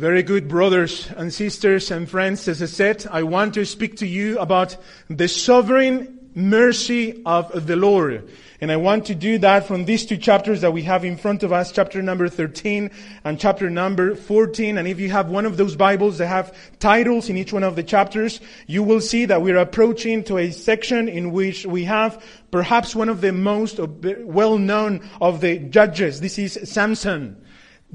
Very 0.00 0.22
good, 0.22 0.48
brothers 0.48 1.10
and 1.14 1.30
sisters 1.30 1.90
and 1.90 2.08
friends. 2.08 2.48
As 2.48 2.62
I 2.62 2.64
said, 2.64 3.06
I 3.10 3.22
want 3.22 3.52
to 3.52 3.66
speak 3.66 3.98
to 3.98 4.06
you 4.06 4.38
about 4.38 4.78
the 5.10 5.28
sovereign 5.28 6.18
mercy 6.34 7.20
of 7.26 7.66
the 7.66 7.76
Lord. 7.76 8.30
And 8.62 8.72
I 8.72 8.78
want 8.78 9.04
to 9.08 9.14
do 9.14 9.36
that 9.40 9.66
from 9.66 9.84
these 9.84 10.06
two 10.06 10.16
chapters 10.16 10.62
that 10.62 10.72
we 10.72 10.84
have 10.84 11.04
in 11.04 11.18
front 11.18 11.42
of 11.42 11.52
us, 11.52 11.70
chapter 11.70 12.00
number 12.00 12.30
13 12.30 12.90
and 13.24 13.38
chapter 13.38 13.68
number 13.68 14.14
14. 14.14 14.78
And 14.78 14.88
if 14.88 14.98
you 14.98 15.10
have 15.10 15.28
one 15.28 15.44
of 15.44 15.58
those 15.58 15.76
Bibles 15.76 16.16
that 16.16 16.28
have 16.28 16.56
titles 16.78 17.28
in 17.28 17.36
each 17.36 17.52
one 17.52 17.62
of 17.62 17.76
the 17.76 17.82
chapters, 17.82 18.40
you 18.66 18.82
will 18.82 19.02
see 19.02 19.26
that 19.26 19.42
we're 19.42 19.58
approaching 19.58 20.24
to 20.24 20.38
a 20.38 20.50
section 20.50 21.10
in 21.10 21.30
which 21.30 21.66
we 21.66 21.84
have 21.84 22.24
perhaps 22.50 22.96
one 22.96 23.10
of 23.10 23.20
the 23.20 23.34
most 23.34 23.78
well 23.78 24.56
known 24.56 25.06
of 25.20 25.42
the 25.42 25.58
judges. 25.58 26.22
This 26.22 26.38
is 26.38 26.58
Samson. 26.64 27.36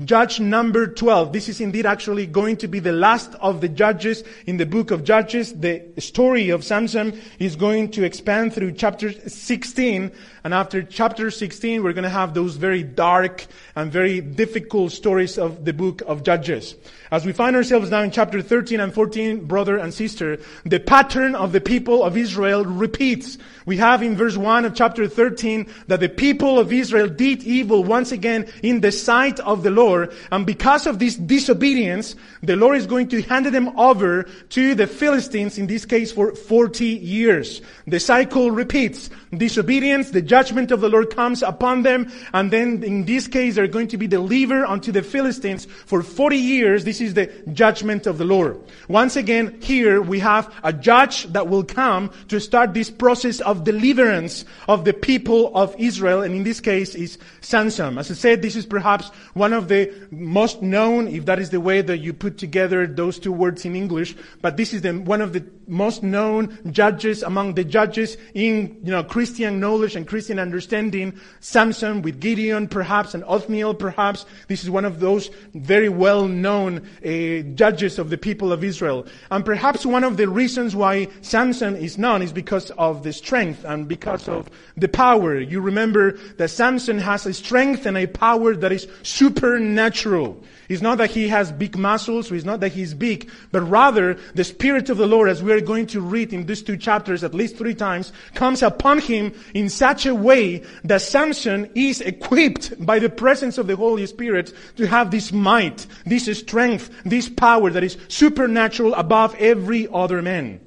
Judge 0.04 0.41
number 0.41 0.88
12. 0.88 1.31
This 1.31 1.48
is 1.48 1.62
indeed 1.62 1.85
actually 1.85 2.27
going 2.27 2.58
to 2.58 2.68
be 2.68 2.79
the 2.79 2.91
last 2.91 3.34
of 3.35 3.62
the 3.62 3.70
judges 3.70 4.26
in 4.46 4.57
the 4.57 4.65
book 4.65 4.91
of 4.91 5.05
Judges. 5.05 5.54
The 5.54 5.84
story 5.99 6.49
of 6.49 6.65
Samson 6.65 7.18
is 7.40 7.55
going 7.55 7.91
to 7.91 8.04
expand 8.04 8.54
through 8.54 8.74
chapter 8.74 9.13
16. 9.13 10.12
And 10.43 10.54
after 10.54 10.84
chapter 10.84 11.32
16, 11.32 11.82
we're 11.82 11.93
going 11.93 12.04
to 12.04 12.10
have 12.10 12.34
those 12.34 12.57
very 12.57 12.84
dark 12.84 13.46
and 13.74 13.90
very 13.90 14.20
difficult 14.20 14.91
stories 14.91 15.37
of 15.37 15.63
the 15.63 15.74
book 15.74 16.02
of 16.05 16.24
Judges. 16.24 16.76
As 17.09 17.26
we 17.26 17.32
find 17.32 17.55
ourselves 17.55 17.90
now 17.90 18.02
in 18.02 18.12
chapter 18.12 18.41
13 18.41 18.82
and 18.82 18.93
14, 18.93 19.46
brother 19.46 19.77
and 19.77 19.93
sister, 19.93 20.40
the 20.65 20.80
pattern 20.80 21.35
of 21.35 21.54
the 21.54 21.62
people 21.62 22.04
of 22.04 22.18
Israel 22.18 22.65
repeats. 22.65 23.37
We 23.65 23.77
have 23.77 24.04
in 24.04 24.18
verse 24.18 24.35
1 24.35 24.65
of 24.65 24.76
chapter 24.76 25.07
13 25.07 25.68
that 25.87 26.02
the 26.02 26.09
people 26.09 26.59
of 26.59 26.74
Israel 26.74 27.07
did 27.07 27.43
evil 27.43 27.84
once 27.84 28.12
again 28.12 28.48
in 28.62 28.82
the 28.82 28.91
sight 28.91 29.40
of 29.40 29.63
the 29.63 29.71
Lord. 29.71 29.85
And 30.32 30.46
because 30.46 30.88
of 30.88 31.00
this 31.00 31.16
disobedience, 31.16 32.16
the 32.41 32.55
Lord 32.55 32.78
is 32.78 32.88
going 32.88 33.08
to 33.10 33.22
hand 33.24 33.46
them 33.46 33.78
over 33.80 34.24
to 34.50 34.76
the 34.76 34.88
Philistines, 34.88 35.58
in 35.58 35.68
this 35.68 35.86
case 35.86 36.12
for 36.12 36.36
40 36.36 36.86
years. 36.86 37.62
The 37.88 38.00
cycle 38.00 38.52
repeats. 38.52 39.10
Disobedience, 39.36 40.12
the 40.12 40.22
judgment 40.22 40.72
of 40.72 40.82
the 40.82 40.90
Lord 40.90 41.16
comes 41.16 41.44
upon 41.44 41.84
them. 41.84 42.12
And 42.34 42.52
then 42.52 42.84
in 42.84 43.05
this 43.05 43.27
case, 43.27 43.55
they're 43.55 43.68
going 43.68 43.90
to 43.90 43.98
be 43.98 44.08
delivered 44.08 44.66
unto 44.66 44.92
the 44.92 45.04
Philistines 45.04 45.66
for 45.66 46.02
40 46.02 46.38
years. 46.38 46.84
This 46.84 47.02
is 47.02 47.14
the 47.14 47.27
judgment 47.54 48.08
of 48.08 48.18
the 48.18 48.26
Lord. 48.26 48.60
Once 48.88 49.16
again, 49.16 49.60
here 49.62 50.02
we 50.02 50.20
have 50.20 50.54
a 50.64 50.72
judge 50.72 51.26
that 51.34 51.48
will 51.48 51.64
come 51.64 52.12
to 52.30 52.40
start 52.40 52.74
this 52.74 52.90
process 52.90 53.42
of 53.42 53.64
deliverance 53.64 54.46
of 54.68 54.86
the 54.86 54.94
people 54.94 55.55
of 55.55 55.76
Israel. 55.77 56.22
And 56.22 56.34
in 56.34 56.44
this 56.44 56.62
case 56.62 56.96
is 56.96 57.18
Samson. 57.42 57.98
As 57.98 58.10
I 58.10 58.16
said, 58.16 58.42
this 58.42 58.55
is 58.55 58.66
perhaps 58.66 59.10
one 59.34 59.54
of 59.54 59.68
the 59.68 59.74
most 60.12 60.62
known, 60.62 61.07
if 61.07 61.26
that 61.26 61.40
is 61.40 61.49
the 61.49 61.59
way 61.59 61.81
that 61.81 61.98
you 61.98 62.13
put 62.13 62.37
together 62.37 62.87
those 62.87 63.20
two 63.20 63.31
words 63.31 63.65
in 63.65 63.76
English, 63.76 64.16
but 64.41 64.57
this 64.57 64.73
is 64.73 64.81
the, 64.81 64.94
one 64.94 65.22
of 65.22 65.34
the 65.34 65.41
most 65.68 66.03
known 66.03 66.58
judges 66.72 67.24
among 67.24 67.56
the 67.56 67.64
judges 67.64 68.18
in, 68.34 68.80
you 68.84 68.92
know, 68.92 69.03
Christian 69.03 69.59
knowledge 69.59 69.96
and 69.96 70.08
Christian 70.08 70.40
understanding. 70.40 71.20
Samson 71.40 72.02
with 72.02 72.20
Gideon 72.20 72.68
perhaps 72.68 73.14
and 73.14 73.24
Othniel 73.24 73.74
perhaps. 73.74 74.26
This 74.48 74.64
is 74.64 74.70
one 74.70 74.86
of 74.86 75.00
those 75.00 75.30
very 75.53 75.90
well 75.90 76.28
known 76.28 76.88
uh, 77.06 77.42
judges 77.56 78.00
of 78.00 78.09
the 78.09 78.18
people 78.18 78.52
of 78.52 78.64
Israel. 78.64 79.06
And 79.31 79.46
perhaps 79.46 79.86
one 79.86 80.03
of 80.03 80.18
the 80.18 80.28
reasons 80.28 80.76
why 80.76 81.08
Samson 81.22 81.76
is 81.76 81.97
known 81.97 82.22
is 82.22 82.32
because 82.32 82.72
of 82.72 83.03
the 83.03 83.14
strength 83.14 83.64
and 83.64 83.88
because 83.88 84.28
of 84.28 84.50
the 84.78 84.88
power. 84.88 85.40
You 85.40 85.62
remember 85.62 86.14
that 86.38 86.50
Samson 86.50 87.00
has 87.00 87.26
a 87.26 87.34
strength 87.34 87.86
and 87.86 87.97
a 87.97 88.08
power 88.08 88.56
that 88.56 88.72
is 88.72 88.88
supernatural. 89.03 90.42
It's 90.68 90.81
not 90.81 90.98
that 90.98 91.12
he 91.12 91.28
has 91.28 91.52
big 91.52 91.78
muscles, 91.78 92.31
or 92.31 92.36
it's 92.36 92.46
not 92.46 92.59
that 92.62 92.72
he's 92.72 92.94
big, 92.94 93.30
but 93.52 93.62
rather 93.62 94.16
the 94.34 94.44
Spirit 94.44 94.90
of 94.90 94.98
the 94.98 95.08
Lord, 95.08 95.30
as 95.30 95.44
we're 95.44 95.62
going 95.62 95.88
to 95.88 96.02
read 96.02 96.34
in 96.34 96.46
these 96.46 96.64
two 96.64 96.78
chapters 96.78 97.24
at 97.24 97.34
least 97.34 97.58
three 97.58 97.76
times, 97.76 98.12
comes 98.34 98.64
upon 98.64 99.00
him 99.00 99.34
in 99.53 99.70
such 99.70 100.06
a 100.06 100.16
way 100.16 100.64
that 100.84 101.02
Samson 101.02 101.70
is 101.76 102.02
equipped 102.02 102.84
by 102.84 103.00
the 103.00 103.09
presence 103.09 103.58
of 103.58 103.68
the 103.68 103.76
Holy 103.76 104.06
Spirit 104.06 104.53
to 104.78 104.88
have 104.88 105.12
this 105.12 105.31
might, 105.31 105.86
this 106.06 106.26
strength, 106.38 106.90
this 107.06 107.30
power 107.30 107.70
that 107.70 107.84
is 107.84 107.97
supernatural 108.08 108.94
above 108.96 109.36
every 109.36 109.88
other 109.94 110.22
man. 110.22 110.59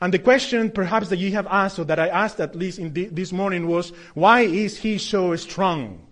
And 0.00 0.12
the 0.12 0.18
question 0.18 0.70
perhaps 0.70 1.08
that 1.08 1.18
you 1.18 1.32
have 1.32 1.46
asked, 1.46 1.78
or 1.78 1.84
that 1.84 1.98
I 1.98 2.08
asked 2.08 2.38
at 2.40 2.54
least 2.54 2.78
in 2.78 2.92
this 2.92 3.32
morning 3.32 3.66
was, 3.66 3.90
why 4.14 4.42
is 4.42 4.76
he 4.78 4.98
so 4.98 5.34
strong? 5.36 6.05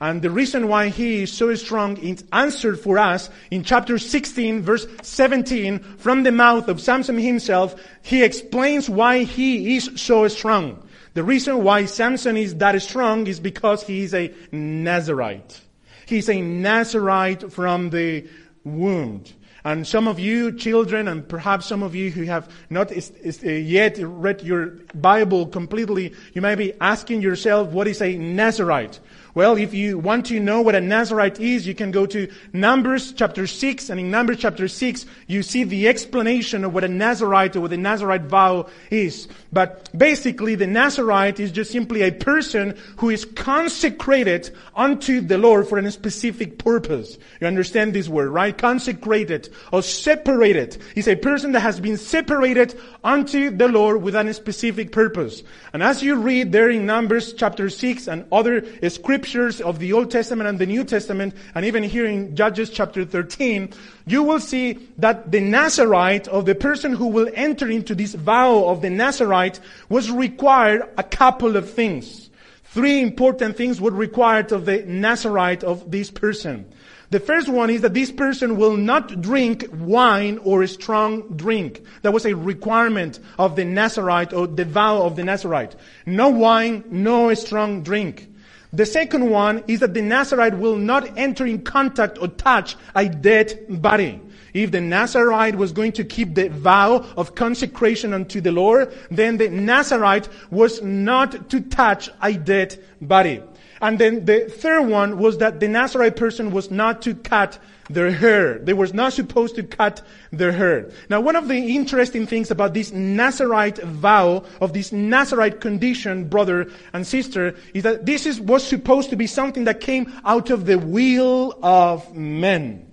And 0.00 0.22
the 0.22 0.30
reason 0.30 0.68
why 0.68 0.88
he 0.88 1.24
is 1.24 1.32
so 1.32 1.54
strong 1.54 1.98
is 1.98 2.24
answered 2.32 2.80
for 2.80 2.98
us 2.98 3.28
in 3.50 3.64
chapter 3.64 3.98
16 3.98 4.62
verse 4.62 4.86
17 5.02 5.78
from 5.98 6.22
the 6.22 6.32
mouth 6.32 6.68
of 6.68 6.80
Samson 6.80 7.18
himself. 7.18 7.74
He 8.02 8.22
explains 8.22 8.88
why 8.88 9.24
he 9.24 9.76
is 9.76 9.90
so 9.96 10.26
strong. 10.28 10.82
The 11.12 11.22
reason 11.22 11.64
why 11.64 11.84
Samson 11.84 12.36
is 12.36 12.54
that 12.56 12.80
strong 12.80 13.26
is 13.26 13.40
because 13.40 13.82
he 13.82 14.02
is 14.02 14.14
a 14.14 14.32
Nazarite. 14.52 15.60
He's 16.06 16.30
a 16.30 16.40
Nazarite 16.40 17.52
from 17.52 17.90
the 17.90 18.26
womb. 18.64 19.24
And 19.64 19.86
some 19.86 20.08
of 20.08 20.18
you 20.18 20.52
children, 20.52 21.08
and 21.08 21.28
perhaps 21.28 21.66
some 21.66 21.82
of 21.82 21.94
you 21.94 22.10
who 22.10 22.22
have 22.22 22.48
not 22.70 22.90
uh, 22.90 23.50
yet 23.50 23.98
read 24.00 24.42
your 24.42 24.78
Bible 24.94 25.46
completely, 25.46 26.14
you 26.32 26.40
may 26.40 26.54
be 26.54 26.72
asking 26.80 27.20
yourself, 27.20 27.68
what 27.68 27.86
is 27.86 28.00
a 28.00 28.16
Nazarite? 28.16 28.98
Well, 29.32 29.56
if 29.56 29.72
you 29.72 29.96
want 29.96 30.26
to 30.26 30.40
know 30.40 30.60
what 30.60 30.74
a 30.74 30.80
Nazarite 30.80 31.38
is, 31.38 31.64
you 31.64 31.74
can 31.74 31.92
go 31.92 32.04
to 32.06 32.28
Numbers 32.52 33.12
chapter 33.12 33.46
6, 33.46 33.88
and 33.88 34.00
in 34.00 34.10
Numbers 34.10 34.38
chapter 34.38 34.66
6, 34.66 35.06
you 35.28 35.44
see 35.44 35.62
the 35.62 35.86
explanation 35.86 36.64
of 36.64 36.74
what 36.74 36.82
a 36.82 36.88
Nazarite 36.88 37.54
or 37.54 37.60
what 37.60 37.72
a 37.72 37.76
Nazarite 37.76 38.22
vow 38.22 38.66
is. 38.90 39.28
But 39.52 39.96
basically, 39.96 40.56
the 40.56 40.66
Nazarite 40.66 41.38
is 41.38 41.52
just 41.52 41.70
simply 41.70 42.02
a 42.02 42.10
person 42.10 42.76
who 42.96 43.10
is 43.10 43.24
consecrated 43.24 44.50
unto 44.74 45.20
the 45.20 45.38
Lord 45.38 45.68
for 45.68 45.78
a 45.78 45.90
specific 45.92 46.58
purpose. 46.58 47.16
You 47.40 47.46
understand 47.46 47.94
this 47.94 48.08
word, 48.08 48.30
right? 48.30 48.56
Consecrated 48.56 49.48
or 49.72 49.82
separated. 49.82 50.76
Is 50.96 51.06
a 51.06 51.14
person 51.14 51.52
that 51.52 51.60
has 51.60 51.78
been 51.78 51.96
separated 51.96 52.78
unto 53.04 53.50
the 53.50 53.68
Lord 53.68 54.02
with 54.02 54.16
a 54.16 54.34
specific 54.34 54.90
purpose. 54.90 55.44
And 55.72 55.82
as 55.84 56.02
you 56.02 56.16
read 56.16 56.50
there 56.50 56.68
in 56.68 56.84
Numbers 56.84 57.32
chapter 57.32 57.70
6 57.70 58.08
and 58.08 58.26
other 58.32 58.64
scriptures, 58.88 59.19
scriptures 59.20 59.60
of 59.60 59.78
the 59.78 59.92
Old 59.92 60.10
Testament 60.10 60.48
and 60.48 60.58
the 60.58 60.64
New 60.64 60.82
Testament, 60.82 61.34
and 61.54 61.66
even 61.66 61.82
here 61.82 62.06
in 62.06 62.34
Judges 62.34 62.70
chapter 62.70 63.04
13, 63.04 63.70
you 64.06 64.22
will 64.22 64.40
see 64.40 64.78
that 64.96 65.30
the 65.30 65.40
Nazarite, 65.40 66.26
of 66.28 66.46
the 66.46 66.54
person 66.54 66.94
who 66.94 67.06
will 67.08 67.28
enter 67.34 67.68
into 67.68 67.94
this 67.94 68.14
vow 68.14 68.64
of 68.64 68.80
the 68.80 68.88
Nazarite, 68.88 69.60
was 69.90 70.10
required 70.10 70.88
a 70.96 71.02
couple 71.02 71.54
of 71.56 71.68
things. 71.68 72.30
Three 72.64 73.02
important 73.02 73.58
things 73.58 73.78
were 73.78 73.90
required 73.90 74.52
of 74.52 74.64
the 74.64 74.84
Nazarite 74.86 75.64
of 75.64 75.90
this 75.90 76.10
person. 76.10 76.64
The 77.10 77.20
first 77.20 77.48
one 77.48 77.68
is 77.68 77.82
that 77.82 77.92
this 77.92 78.10
person 78.10 78.56
will 78.56 78.76
not 78.78 79.20
drink 79.20 79.66
wine 79.70 80.38
or 80.44 80.62
a 80.62 80.68
strong 80.68 81.36
drink. 81.36 81.82
That 82.00 82.14
was 82.14 82.24
a 82.24 82.34
requirement 82.34 83.18
of 83.38 83.54
the 83.54 83.66
Nazarite 83.66 84.32
or 84.32 84.46
the 84.46 84.64
vow 84.64 85.02
of 85.02 85.16
the 85.16 85.24
Nazarite. 85.24 85.76
No 86.06 86.30
wine, 86.30 86.84
no 86.88 87.34
strong 87.34 87.82
drink. 87.82 88.28
The 88.72 88.86
second 88.86 89.28
one 89.28 89.64
is 89.66 89.80
that 89.80 89.94
the 89.94 90.02
Nazarite 90.02 90.56
will 90.56 90.76
not 90.76 91.18
enter 91.18 91.44
in 91.44 91.62
contact 91.62 92.18
or 92.20 92.28
touch 92.28 92.76
a 92.94 93.08
dead 93.08 93.66
body. 93.68 94.20
If 94.54 94.70
the 94.70 94.80
Nazarite 94.80 95.56
was 95.56 95.72
going 95.72 95.92
to 95.92 96.04
keep 96.04 96.34
the 96.34 96.48
vow 96.48 97.04
of 97.16 97.34
consecration 97.34 98.12
unto 98.12 98.40
the 98.40 98.52
Lord, 98.52 98.92
then 99.10 99.38
the 99.38 99.48
Nazarite 99.48 100.28
was 100.50 100.82
not 100.82 101.50
to 101.50 101.60
touch 101.60 102.10
a 102.22 102.32
dead 102.32 102.82
body. 103.00 103.42
And 103.80 103.98
then 103.98 104.24
the 104.24 104.48
third 104.48 104.82
one 104.88 105.18
was 105.18 105.38
that 105.38 105.58
the 105.58 105.68
Nazarite 105.68 106.16
person 106.16 106.50
was 106.50 106.70
not 106.70 107.02
to 107.02 107.14
cut 107.14 107.58
their 107.92 108.10
hair. 108.10 108.58
They 108.58 108.72
were 108.72 108.86
not 108.88 109.12
supposed 109.12 109.56
to 109.56 109.62
cut 109.62 110.02
their 110.32 110.52
hair. 110.52 110.90
Now, 111.08 111.20
one 111.20 111.36
of 111.36 111.48
the 111.48 111.56
interesting 111.56 112.26
things 112.26 112.50
about 112.50 112.74
this 112.74 112.92
Nazarite 112.92 113.78
vow, 113.82 114.44
of 114.60 114.72
this 114.72 114.92
Nazarite 114.92 115.60
condition, 115.60 116.28
brother 116.28 116.70
and 116.92 117.06
sister, 117.06 117.54
is 117.74 117.82
that 117.82 118.06
this 118.06 118.26
is, 118.26 118.40
was 118.40 118.66
supposed 118.66 119.10
to 119.10 119.16
be 119.16 119.26
something 119.26 119.64
that 119.64 119.80
came 119.80 120.12
out 120.24 120.50
of 120.50 120.66
the 120.66 120.78
will 120.78 121.58
of 121.62 122.14
men. 122.14 122.89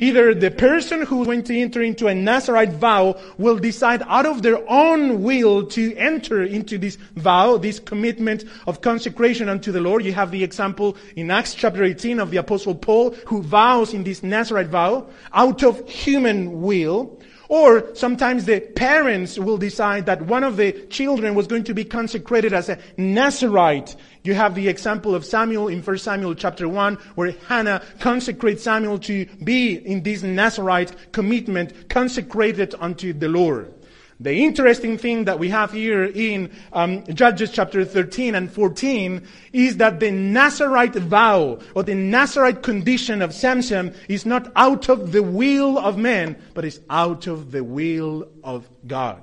Either 0.00 0.34
the 0.34 0.50
person 0.50 1.02
who 1.02 1.20
is 1.20 1.26
going 1.26 1.42
to 1.42 1.58
enter 1.58 1.82
into 1.82 2.06
a 2.06 2.14
Nazarite 2.14 2.72
vow 2.72 3.20
will 3.36 3.58
decide 3.58 4.02
out 4.06 4.24
of 4.24 4.40
their 4.42 4.58
own 4.68 5.22
will 5.22 5.66
to 5.66 5.94
enter 5.96 6.42
into 6.42 6.78
this 6.78 6.96
vow, 7.16 7.58
this 7.58 7.78
commitment 7.78 8.44
of 8.66 8.80
consecration 8.80 9.50
unto 9.50 9.70
the 9.70 9.80
Lord. 9.80 10.02
You 10.02 10.14
have 10.14 10.30
the 10.30 10.42
example 10.42 10.96
in 11.16 11.30
Acts 11.30 11.54
chapter 11.54 11.84
18 11.84 12.18
of 12.18 12.30
the 12.30 12.38
apostle 12.38 12.74
Paul 12.74 13.10
who 13.26 13.42
vows 13.42 13.92
in 13.92 14.02
this 14.02 14.22
Nazarite 14.22 14.68
vow 14.68 15.06
out 15.34 15.62
of 15.62 15.86
human 15.86 16.62
will. 16.62 17.20
Or 17.50 17.96
sometimes 17.96 18.44
the 18.44 18.60
parents 18.60 19.36
will 19.36 19.58
decide 19.58 20.06
that 20.06 20.22
one 20.22 20.44
of 20.44 20.56
the 20.56 20.70
children 20.88 21.34
was 21.34 21.48
going 21.48 21.64
to 21.64 21.74
be 21.74 21.84
consecrated 21.84 22.52
as 22.52 22.68
a 22.68 22.78
Nazarite. 22.96 23.96
You 24.22 24.34
have 24.34 24.54
the 24.54 24.68
example 24.68 25.16
of 25.16 25.24
Samuel 25.24 25.66
in 25.66 25.82
1 25.82 25.98
Samuel 25.98 26.36
chapter 26.36 26.68
1 26.68 26.94
where 27.16 27.32
Hannah 27.48 27.82
consecrates 27.98 28.62
Samuel 28.62 29.00
to 29.00 29.26
be 29.42 29.72
in 29.72 30.04
this 30.04 30.22
Nazarite 30.22 30.94
commitment 31.10 31.88
consecrated 31.88 32.76
unto 32.78 33.12
the 33.12 33.28
Lord. 33.28 33.74
The 34.22 34.44
interesting 34.44 34.98
thing 34.98 35.24
that 35.24 35.38
we 35.38 35.48
have 35.48 35.72
here 35.72 36.04
in 36.04 36.50
um, 36.74 37.04
Judges 37.06 37.50
chapter 37.50 37.86
13 37.86 38.34
and 38.34 38.52
14 38.52 39.26
is 39.54 39.78
that 39.78 39.98
the 39.98 40.10
Nazarite 40.10 40.94
vow 40.94 41.58
or 41.74 41.82
the 41.84 41.94
Nazarite 41.94 42.62
condition 42.62 43.22
of 43.22 43.32
Samson 43.32 43.94
is 44.08 44.26
not 44.26 44.52
out 44.56 44.90
of 44.90 45.12
the 45.12 45.22
will 45.22 45.78
of 45.78 45.96
man, 45.96 46.36
but 46.52 46.66
is 46.66 46.82
out 46.90 47.26
of 47.28 47.50
the 47.50 47.64
will 47.64 48.28
of 48.44 48.68
God. 48.86 49.22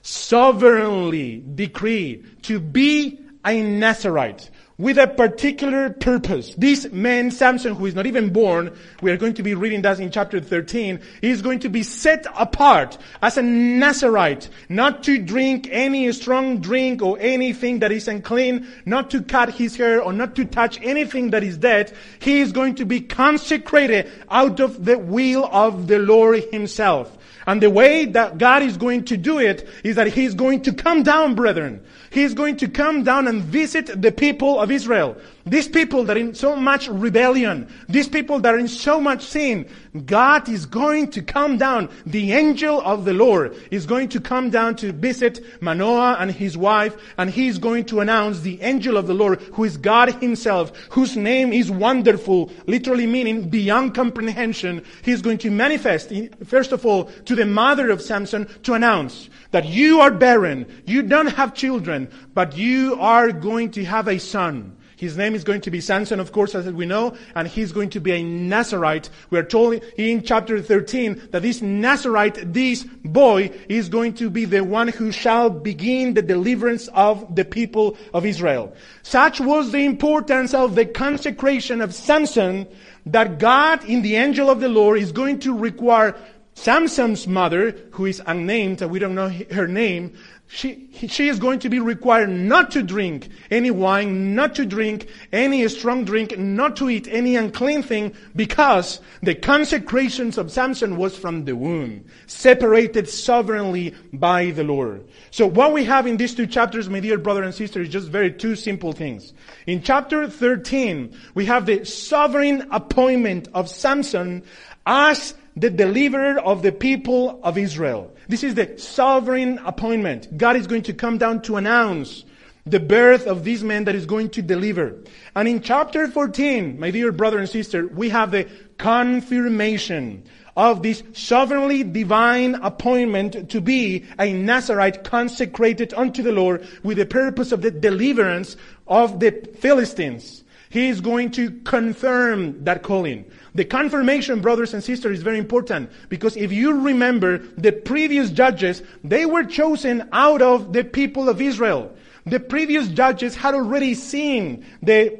Sovereignly 0.00 1.44
decreed 1.54 2.42
to 2.44 2.58
be 2.60 3.20
a 3.44 3.60
Nazarite 3.62 4.48
with 4.76 4.98
a 4.98 5.06
particular 5.06 5.90
purpose. 5.90 6.54
This 6.56 6.90
man, 6.90 7.30
Samson, 7.30 7.74
who 7.74 7.86
is 7.86 7.94
not 7.94 8.06
even 8.06 8.32
born, 8.32 8.76
we 9.02 9.12
are 9.12 9.16
going 9.16 9.34
to 9.34 9.42
be 9.42 9.54
reading 9.54 9.82
that 9.82 10.00
in 10.00 10.10
chapter 10.10 10.40
13, 10.40 11.00
is 11.22 11.42
going 11.42 11.60
to 11.60 11.68
be 11.68 11.82
set 11.82 12.26
apart 12.36 12.98
as 13.22 13.38
a 13.38 13.42
Nazarite, 13.42 14.48
not 14.68 15.04
to 15.04 15.18
drink 15.18 15.68
any 15.70 16.10
strong 16.12 16.58
drink 16.58 17.02
or 17.02 17.16
anything 17.20 17.78
that 17.80 17.92
is 17.92 18.08
unclean, 18.08 18.66
not 18.84 19.10
to 19.10 19.22
cut 19.22 19.54
his 19.54 19.76
hair 19.76 20.02
or 20.02 20.12
not 20.12 20.34
to 20.36 20.44
touch 20.44 20.80
anything 20.82 21.30
that 21.30 21.44
is 21.44 21.56
dead. 21.56 21.92
He 22.18 22.40
is 22.40 22.50
going 22.50 22.74
to 22.76 22.84
be 22.84 23.00
consecrated 23.00 24.10
out 24.28 24.58
of 24.58 24.84
the 24.84 24.98
will 24.98 25.48
of 25.52 25.86
the 25.86 26.00
Lord 26.00 26.44
himself. 26.50 27.16
And 27.46 27.62
the 27.62 27.70
way 27.70 28.06
that 28.06 28.38
God 28.38 28.62
is 28.62 28.76
going 28.76 29.04
to 29.06 29.16
do 29.16 29.38
it 29.38 29.68
is 29.82 29.96
that 29.96 30.08
He's 30.08 30.34
going 30.34 30.62
to 30.62 30.72
come 30.72 31.02
down, 31.02 31.34
brethren. 31.34 31.82
He's 32.10 32.34
going 32.34 32.56
to 32.58 32.68
come 32.68 33.04
down 33.04 33.28
and 33.28 33.42
visit 33.42 34.00
the 34.00 34.12
people 34.12 34.60
of 34.60 34.70
Israel. 34.70 35.16
These 35.46 35.68
people 35.68 36.04
that 36.04 36.16
are 36.16 36.20
in 36.20 36.34
so 36.34 36.56
much 36.56 36.88
rebellion, 36.88 37.68
these 37.86 38.08
people 38.08 38.40
that 38.40 38.54
are 38.54 38.58
in 38.58 38.66
so 38.66 38.98
much 38.98 39.22
sin, 39.22 39.68
God 40.06 40.48
is 40.48 40.64
going 40.64 41.10
to 41.10 41.20
come 41.20 41.58
down. 41.58 41.90
The 42.06 42.32
angel 42.32 42.80
of 42.80 43.04
the 43.04 43.12
Lord 43.12 43.54
is 43.70 43.84
going 43.84 44.08
to 44.10 44.20
come 44.20 44.48
down 44.48 44.76
to 44.76 44.90
visit 44.90 45.44
Manoah 45.60 46.16
and 46.18 46.30
his 46.30 46.56
wife, 46.56 46.96
and 47.18 47.28
he's 47.28 47.58
going 47.58 47.84
to 47.86 48.00
announce 48.00 48.40
the 48.40 48.62
angel 48.62 48.96
of 48.96 49.06
the 49.06 49.12
Lord, 49.12 49.42
who 49.52 49.64
is 49.64 49.76
God 49.76 50.14
himself, 50.14 50.74
whose 50.88 51.14
name 51.14 51.52
is 51.52 51.70
wonderful, 51.70 52.50
literally 52.66 53.06
meaning 53.06 53.50
beyond 53.50 53.94
comprehension. 53.94 54.82
He's 55.02 55.20
going 55.20 55.38
to 55.38 55.50
manifest, 55.50 56.10
first 56.46 56.72
of 56.72 56.86
all, 56.86 57.04
to 57.26 57.34
the 57.34 57.44
mother 57.44 57.90
of 57.90 58.00
Samson 58.00 58.48
to 58.62 58.72
announce 58.72 59.28
that 59.50 59.66
you 59.66 60.00
are 60.00 60.10
barren, 60.10 60.66
you 60.86 61.02
don't 61.02 61.26
have 61.26 61.52
children, 61.52 62.10
but 62.32 62.56
you 62.56 62.96
are 62.98 63.30
going 63.30 63.70
to 63.72 63.84
have 63.84 64.08
a 64.08 64.18
son. 64.18 64.76
His 64.96 65.16
name 65.16 65.34
is 65.34 65.44
going 65.44 65.60
to 65.62 65.70
be 65.70 65.80
Samson, 65.80 66.20
of 66.20 66.32
course, 66.32 66.54
as 66.54 66.66
we 66.72 66.86
know, 66.86 67.16
and 67.34 67.48
he's 67.48 67.72
going 67.72 67.90
to 67.90 68.00
be 68.00 68.12
a 68.12 68.22
Nazarite. 68.22 69.10
We 69.30 69.38
are 69.38 69.44
told 69.44 69.82
in 69.96 70.22
chapter 70.22 70.60
13 70.60 71.28
that 71.30 71.42
this 71.42 71.60
Nazarite, 71.62 72.52
this 72.52 72.84
boy, 73.04 73.50
is 73.68 73.88
going 73.88 74.14
to 74.14 74.30
be 74.30 74.44
the 74.44 74.62
one 74.62 74.88
who 74.88 75.12
shall 75.12 75.50
begin 75.50 76.14
the 76.14 76.22
deliverance 76.22 76.88
of 76.88 77.34
the 77.34 77.44
people 77.44 77.96
of 78.12 78.24
Israel. 78.24 78.72
Such 79.02 79.40
was 79.40 79.72
the 79.72 79.84
importance 79.84 80.54
of 80.54 80.74
the 80.74 80.86
consecration 80.86 81.80
of 81.80 81.94
Samson 81.94 82.66
that 83.06 83.38
God, 83.38 83.84
in 83.84 84.02
the 84.02 84.16
angel 84.16 84.48
of 84.48 84.60
the 84.60 84.68
Lord, 84.68 84.98
is 84.98 85.12
going 85.12 85.40
to 85.40 85.56
require 85.56 86.16
Samson's 86.54 87.26
mother, 87.26 87.76
who 87.90 88.06
is 88.06 88.22
unnamed, 88.26 88.80
we 88.82 88.98
don't 89.00 89.14
know 89.14 89.28
her 89.28 89.66
name, 89.66 90.14
she, 90.46 90.88
she 91.08 91.28
is 91.28 91.38
going 91.38 91.58
to 91.60 91.68
be 91.68 91.80
required 91.80 92.28
not 92.28 92.70
to 92.72 92.82
drink 92.82 93.28
any 93.50 93.70
wine, 93.70 94.34
not 94.34 94.54
to 94.56 94.66
drink 94.66 95.08
any 95.32 95.66
strong 95.68 96.04
drink, 96.04 96.38
not 96.38 96.76
to 96.76 96.90
eat 96.90 97.08
any 97.10 97.34
unclean 97.36 97.82
thing, 97.82 98.14
because 98.36 99.00
the 99.22 99.34
consecrations 99.34 100.36
of 100.36 100.52
Samson 100.52 100.96
was 100.96 101.16
from 101.16 101.44
the 101.44 101.56
womb, 101.56 102.04
separated 102.26 103.08
sovereignly 103.08 103.94
by 104.12 104.50
the 104.50 104.64
Lord. 104.64 105.08
So 105.30 105.46
what 105.46 105.72
we 105.72 105.84
have 105.84 106.06
in 106.06 106.18
these 106.18 106.34
two 106.34 106.46
chapters, 106.46 106.88
my 106.88 107.00
dear 107.00 107.18
brother 107.18 107.42
and 107.42 107.54
sister, 107.54 107.80
is 107.80 107.88
just 107.88 108.08
very 108.08 108.30
two 108.30 108.54
simple 108.54 108.92
things. 108.92 109.32
In 109.66 109.82
chapter 109.82 110.28
13, 110.28 111.16
we 111.34 111.46
have 111.46 111.66
the 111.66 111.84
sovereign 111.84 112.68
appointment 112.70 113.48
of 113.54 113.68
Samson 113.68 114.42
as 114.86 115.34
the 115.56 115.70
deliverer 115.70 116.38
of 116.40 116.62
the 116.62 116.72
people 116.72 117.40
of 117.42 117.56
Israel. 117.56 118.12
This 118.28 118.42
is 118.42 118.54
the 118.54 118.78
sovereign 118.78 119.58
appointment. 119.64 120.36
God 120.36 120.56
is 120.56 120.66
going 120.66 120.82
to 120.82 120.92
come 120.92 121.18
down 121.18 121.42
to 121.42 121.56
announce 121.56 122.24
the 122.66 122.80
birth 122.80 123.26
of 123.26 123.44
this 123.44 123.62
man 123.62 123.84
that 123.84 123.94
is 123.94 124.06
going 124.06 124.30
to 124.30 124.42
deliver. 124.42 124.98
And 125.36 125.46
in 125.46 125.60
chapter 125.60 126.08
14, 126.08 126.80
my 126.80 126.90
dear 126.90 127.12
brother 127.12 127.38
and 127.38 127.48
sister, 127.48 127.86
we 127.86 128.08
have 128.08 128.30
the 128.30 128.48
confirmation 128.78 130.24
of 130.56 130.82
this 130.82 131.02
sovereignly 131.12 131.82
divine 131.82 132.54
appointment 132.56 133.50
to 133.50 133.60
be 133.60 134.04
a 134.18 134.32
Nazarite 134.32 135.04
consecrated 135.04 135.92
unto 135.94 136.22
the 136.22 136.32
Lord 136.32 136.66
with 136.82 136.96
the 136.96 137.06
purpose 137.06 137.52
of 137.52 137.60
the 137.60 137.70
deliverance 137.70 138.56
of 138.86 139.20
the 139.20 139.32
Philistines. 139.58 140.43
He 140.74 140.88
is 140.88 141.00
going 141.00 141.30
to 141.38 141.52
confirm 141.60 142.64
that 142.64 142.82
calling. 142.82 143.26
The 143.54 143.64
confirmation, 143.64 144.40
brothers 144.40 144.74
and 144.74 144.82
sisters, 144.82 145.18
is 145.18 145.22
very 145.22 145.38
important 145.38 145.88
because 146.08 146.36
if 146.36 146.50
you 146.50 146.80
remember 146.80 147.38
the 147.38 147.70
previous 147.70 148.32
judges, 148.32 148.82
they 149.04 149.24
were 149.24 149.44
chosen 149.44 150.08
out 150.12 150.42
of 150.42 150.72
the 150.72 150.82
people 150.82 151.28
of 151.28 151.40
Israel. 151.40 151.94
The 152.26 152.40
previous 152.40 152.88
judges 152.88 153.36
had 153.36 153.54
already 153.54 153.94
seen 153.94 154.66
the 154.82 155.16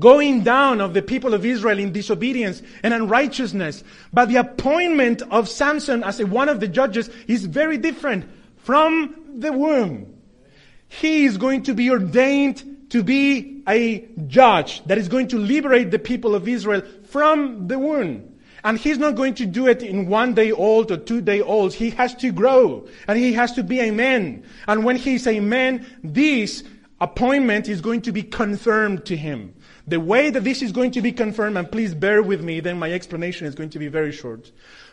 going 0.00 0.42
down 0.42 0.80
of 0.80 0.94
the 0.94 1.02
people 1.02 1.32
of 1.32 1.46
Israel 1.46 1.78
in 1.78 1.92
disobedience 1.92 2.60
and 2.82 2.92
unrighteousness. 2.92 3.84
But 4.12 4.30
the 4.30 4.36
appointment 4.38 5.22
of 5.30 5.48
Samson 5.48 6.02
as 6.02 6.18
one 6.24 6.48
of 6.48 6.58
the 6.58 6.66
judges 6.66 7.08
is 7.28 7.44
very 7.44 7.78
different 7.78 8.24
from 8.56 9.14
the 9.38 9.52
womb. 9.52 10.12
He 10.88 11.24
is 11.24 11.38
going 11.38 11.62
to 11.62 11.72
be 11.72 11.88
ordained 11.88 12.88
to 12.90 13.04
be 13.04 13.51
a 13.68 14.08
judge 14.26 14.84
that 14.84 14.98
is 14.98 15.08
going 15.08 15.28
to 15.28 15.38
liberate 15.38 15.90
the 15.90 15.98
people 15.98 16.34
of 16.34 16.48
Israel 16.48 16.82
from 17.04 17.68
the 17.68 17.78
wound. 17.78 18.28
And 18.64 18.78
he's 18.78 18.98
not 18.98 19.16
going 19.16 19.34
to 19.34 19.46
do 19.46 19.66
it 19.66 19.82
in 19.82 20.06
one 20.06 20.34
day 20.34 20.52
old 20.52 20.92
or 20.92 20.96
two 20.96 21.20
day 21.20 21.40
old. 21.40 21.74
He 21.74 21.90
has 21.90 22.14
to 22.16 22.30
grow 22.30 22.86
and 23.08 23.18
he 23.18 23.32
has 23.32 23.52
to 23.52 23.64
be 23.64 23.80
a 23.80 23.90
man. 23.90 24.44
And 24.68 24.84
when 24.84 24.96
he's 24.96 25.26
a 25.26 25.40
man, 25.40 25.84
this 26.04 26.62
appointment 27.00 27.68
is 27.68 27.80
going 27.80 28.02
to 28.02 28.12
be 28.12 28.22
confirmed 28.22 29.04
to 29.06 29.16
him. 29.16 29.54
The 29.88 29.98
way 29.98 30.30
that 30.30 30.44
this 30.44 30.62
is 30.62 30.70
going 30.70 30.92
to 30.92 31.02
be 31.02 31.10
confirmed, 31.10 31.56
and 31.56 31.70
please 31.70 31.92
bear 31.92 32.22
with 32.22 32.40
me, 32.40 32.60
then 32.60 32.78
my 32.78 32.92
explanation 32.92 33.48
is 33.48 33.56
going 33.56 33.70
to 33.70 33.80
be 33.80 33.88
very 33.88 34.12
short. 34.12 34.52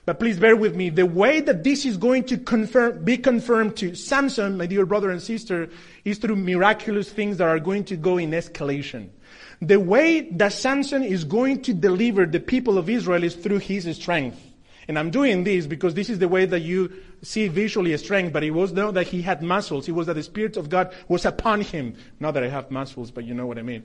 But 0.09 0.17
please 0.17 0.39
bear 0.39 0.55
with 0.55 0.75
me. 0.75 0.89
The 0.89 1.05
way 1.05 1.39
that 1.39 1.63
this 1.63 1.85
is 1.85 1.95
going 1.95 2.23
to 2.23 2.37
confirm, 2.39 3.05
be 3.05 3.15
confirmed 3.15 3.77
to 3.77 3.93
Samson, 3.93 4.57
my 4.57 4.65
dear 4.65 4.83
brother 4.83 5.11
and 5.11 5.21
sister, 5.21 5.69
is 6.03 6.17
through 6.17 6.37
miraculous 6.37 7.11
things 7.11 7.37
that 7.37 7.47
are 7.47 7.59
going 7.59 7.83
to 7.83 7.95
go 7.95 8.17
in 8.17 8.31
escalation. 8.31 9.09
The 9.61 9.79
way 9.79 10.21
that 10.31 10.51
Samson 10.53 11.03
is 11.03 11.25
going 11.25 11.61
to 11.61 11.75
deliver 11.75 12.25
the 12.25 12.39
people 12.39 12.79
of 12.79 12.89
Israel 12.89 13.23
is 13.23 13.35
through 13.35 13.59
his 13.59 13.87
strength. 13.97 14.41
And 14.87 14.97
I'm 14.97 15.11
doing 15.11 15.43
this 15.43 15.67
because 15.67 15.93
this 15.93 16.09
is 16.09 16.17
the 16.17 16.27
way 16.27 16.47
that 16.47 16.61
you 16.61 16.91
see 17.21 17.47
visually 17.47 17.93
a 17.93 17.99
strength, 17.99 18.33
but 18.33 18.43
it 18.43 18.49
was 18.49 18.71
not 18.71 18.95
that 18.95 19.05
he 19.05 19.21
had 19.21 19.43
muscles. 19.43 19.87
It 19.87 19.91
was 19.91 20.07
that 20.07 20.15
the 20.15 20.23
Spirit 20.23 20.57
of 20.57 20.71
God 20.71 20.91
was 21.07 21.23
upon 21.23 21.61
him. 21.61 21.93
Not 22.19 22.33
that 22.33 22.41
I 22.41 22.49
have 22.49 22.71
muscles, 22.71 23.11
but 23.11 23.25
you 23.25 23.35
know 23.35 23.45
what 23.45 23.59
I 23.59 23.61
mean. 23.61 23.83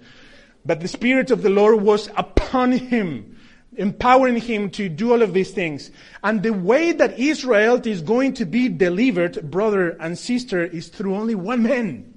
But 0.65 0.81
the 0.81 0.89
Spirit 0.89 1.31
of 1.31 1.43
the 1.43 1.51
Lord 1.51 1.83
was 1.83 2.09
upon 2.17 2.73
him, 2.73 3.37
empowering 3.77 4.37
him 4.37 4.71
to 4.71 4.89
do 4.89 5.13
all 5.13 5.23
of 5.23 5.35
these 5.35 5.51
things. 5.51 5.91
And 6.23 6.43
the 6.43 6.53
way 6.53 6.93
that 6.93 7.19
Israel 7.19 7.81
is 7.85 8.03
going 8.03 8.35
to 8.35 8.45
be 8.45 8.69
delivered, 8.69 9.51
brother 9.51 9.91
and 10.01 10.19
sister, 10.19 10.65
is 10.65 10.89
through 10.89 11.15
only 11.15 11.35
one 11.35 11.63
man. 11.63 12.15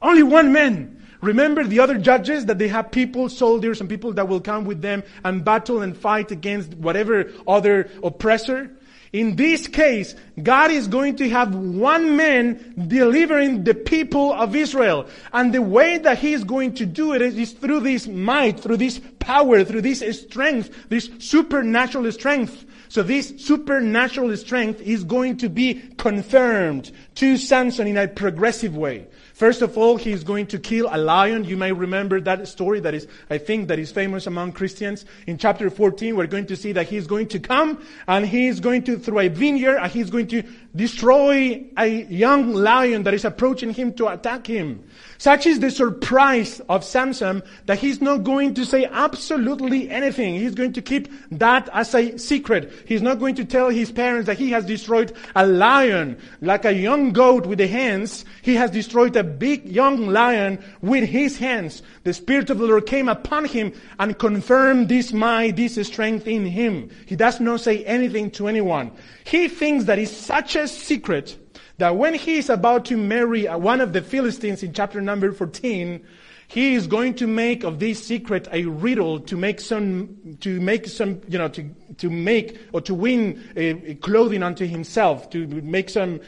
Only 0.00 0.22
one 0.22 0.52
man 0.52 0.94
Remember 1.24 1.64
the 1.64 1.80
other 1.80 1.96
judges 1.96 2.44
that 2.46 2.58
they 2.58 2.68
have 2.68 2.90
people, 2.90 3.30
soldiers, 3.30 3.80
and 3.80 3.88
people 3.88 4.12
that 4.12 4.28
will 4.28 4.42
come 4.42 4.66
with 4.66 4.82
them 4.82 5.02
and 5.24 5.42
battle 5.42 5.80
and 5.80 5.96
fight 5.96 6.30
against 6.30 6.74
whatever 6.74 7.32
other 7.48 7.88
oppressor? 8.02 8.70
In 9.14 9.36
this 9.36 9.68
case, 9.68 10.16
God 10.42 10.72
is 10.72 10.88
going 10.88 11.14
to 11.16 11.28
have 11.28 11.54
one 11.54 12.16
man 12.16 12.74
delivering 12.88 13.62
the 13.62 13.72
people 13.72 14.32
of 14.32 14.56
Israel. 14.56 15.06
And 15.32 15.54
the 15.54 15.62
way 15.62 15.98
that 15.98 16.18
he 16.18 16.32
is 16.32 16.42
going 16.42 16.74
to 16.74 16.84
do 16.84 17.12
it 17.12 17.22
is 17.22 17.52
through 17.52 17.78
this 17.78 18.08
might, 18.08 18.58
through 18.58 18.78
this 18.78 19.00
power, 19.20 19.62
through 19.62 19.82
this 19.82 20.00
strength, 20.20 20.88
this 20.88 21.08
supernatural 21.20 22.10
strength. 22.10 22.66
So 22.88 23.04
this 23.04 23.34
supernatural 23.38 24.36
strength 24.36 24.80
is 24.80 25.04
going 25.04 25.36
to 25.36 25.48
be 25.48 25.74
confirmed 25.96 26.90
to 27.14 27.36
Samson 27.36 27.86
in 27.86 27.96
a 27.96 28.08
progressive 28.08 28.76
way. 28.76 29.06
First 29.34 29.62
of 29.62 29.76
all, 29.76 29.96
he 29.96 30.12
is 30.12 30.22
going 30.22 30.46
to 30.46 30.60
kill 30.60 30.88
a 30.92 30.96
lion. 30.96 31.42
You 31.42 31.56
may 31.56 31.72
remember 31.72 32.20
that 32.20 32.46
story 32.46 32.78
that 32.78 32.94
is, 32.94 33.08
I 33.28 33.38
think, 33.38 33.66
that 33.66 33.80
is 33.80 33.90
famous 33.90 34.28
among 34.28 34.52
Christians. 34.52 35.04
In 35.26 35.38
chapter 35.38 35.70
14, 35.70 36.14
we're 36.14 36.28
going 36.28 36.46
to 36.46 36.56
see 36.56 36.70
that 36.70 36.88
he's 36.88 37.08
going 37.08 37.26
to 37.28 37.40
come 37.40 37.84
and 38.06 38.24
he 38.24 38.46
is 38.46 38.60
going 38.60 38.84
to, 38.84 38.96
through 38.96 39.18
a 39.18 39.26
vineyard, 39.26 39.78
and 39.78 39.90
he's 39.90 40.08
going 40.08 40.28
to 40.28 40.44
destroy 40.76 41.64
a 41.78 41.86
young 42.04 42.52
lion 42.52 43.04
that 43.04 43.14
is 43.14 43.24
approaching 43.24 43.72
him 43.72 43.92
to 43.94 44.08
attack 44.08 44.46
him. 44.46 44.84
Such 45.18 45.46
is 45.46 45.60
the 45.60 45.70
surprise 45.70 46.60
of 46.68 46.84
Samson 46.84 47.42
that 47.66 47.78
he's 47.78 48.00
not 48.00 48.24
going 48.24 48.54
to 48.54 48.66
say 48.66 48.84
absolutely 48.84 49.88
anything. 49.88 50.34
He's 50.34 50.54
going 50.54 50.72
to 50.72 50.82
keep 50.82 51.08
that 51.30 51.68
as 51.72 51.94
a 51.94 52.18
secret. 52.18 52.72
He's 52.86 53.02
not 53.02 53.20
going 53.20 53.36
to 53.36 53.44
tell 53.44 53.68
his 53.68 53.92
parents 53.92 54.26
that 54.26 54.38
he 54.38 54.50
has 54.50 54.64
destroyed 54.64 55.12
a 55.36 55.46
lion, 55.46 56.18
like 56.40 56.64
a 56.64 56.74
young 56.74 57.12
goat 57.12 57.46
with 57.46 57.58
the 57.58 57.68
hands. 57.68 58.24
He 58.42 58.54
has 58.56 58.70
destroyed 58.70 59.16
a 59.16 59.24
big 59.24 59.66
young 59.66 60.08
lion 60.08 60.62
with 60.82 61.08
his 61.08 61.38
hands. 61.38 61.82
The 62.02 62.12
Spirit 62.12 62.50
of 62.50 62.58
the 62.58 62.66
Lord 62.66 62.86
came 62.86 63.08
upon 63.08 63.44
him 63.44 63.72
and 63.98 64.18
confirmed 64.18 64.88
this 64.88 65.12
might, 65.12 65.56
this 65.56 65.74
strength 65.86 66.26
in 66.26 66.44
him. 66.44 66.90
He 67.06 67.16
does 67.16 67.40
not 67.40 67.60
say 67.60 67.84
anything 67.84 68.30
to 68.32 68.48
anyone. 68.48 68.90
He 69.24 69.48
thinks 69.48 69.84
that 69.84 69.98
is 69.98 70.14
such 70.14 70.56
a 70.56 70.63
secret 70.72 71.36
that 71.78 71.96
when 71.96 72.14
he 72.14 72.36
is 72.36 72.50
about 72.50 72.84
to 72.86 72.96
marry 72.96 73.48
uh, 73.48 73.58
one 73.58 73.80
of 73.80 73.92
the 73.92 74.02
Philistines 74.02 74.62
in 74.62 74.72
chapter 74.72 75.00
number 75.00 75.32
14, 75.32 76.04
he 76.46 76.74
is 76.74 76.86
going 76.86 77.14
to 77.14 77.26
make 77.26 77.64
of 77.64 77.78
this 77.78 78.04
secret 78.04 78.46
a 78.52 78.64
riddle 78.66 79.18
to 79.20 79.36
make 79.36 79.60
some, 79.60 80.36
to 80.40 80.60
make 80.60 80.86
some, 80.86 81.20
you 81.26 81.38
know, 81.38 81.48
to, 81.48 81.68
to 81.98 82.10
make 82.10 82.58
or 82.72 82.80
to 82.82 82.94
win 82.94 83.42
a, 83.56 83.90
a 83.90 83.94
clothing 83.96 84.42
unto 84.42 84.66
himself, 84.66 85.30
to 85.30 85.46
make 85.46 85.88
some 85.88 86.20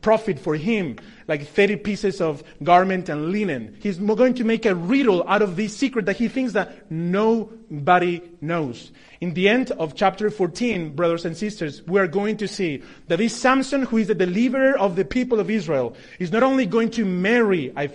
profit 0.00 0.38
for 0.38 0.54
him, 0.54 0.96
like 1.26 1.46
30 1.48 1.76
pieces 1.76 2.20
of 2.20 2.42
garment 2.62 3.08
and 3.08 3.30
linen. 3.30 3.76
He's 3.80 3.98
going 3.98 4.34
to 4.34 4.44
make 4.44 4.66
a 4.66 4.74
riddle 4.74 5.24
out 5.28 5.42
of 5.42 5.56
this 5.56 5.76
secret 5.76 6.06
that 6.06 6.16
he 6.16 6.28
thinks 6.28 6.52
that 6.52 6.90
nobody 6.90 8.22
knows. 8.40 8.92
In 9.24 9.32
the 9.32 9.48
end 9.48 9.70
of 9.70 9.94
chapter 9.94 10.28
14, 10.28 10.94
brothers 10.94 11.24
and 11.24 11.34
sisters, 11.34 11.82
we 11.86 11.98
are 11.98 12.06
going 12.06 12.36
to 12.36 12.46
see 12.46 12.82
that 13.08 13.16
this 13.16 13.34
Samson, 13.34 13.84
who 13.84 13.96
is 13.96 14.08
the 14.08 14.14
deliverer 14.14 14.76
of 14.76 14.96
the 14.96 15.04
people 15.06 15.40
of 15.40 15.48
Israel, 15.48 15.96
is 16.18 16.30
not 16.30 16.42
only 16.42 16.66
going 16.66 16.90
to 16.90 17.06
marry 17.06 17.72
a, 17.74 17.88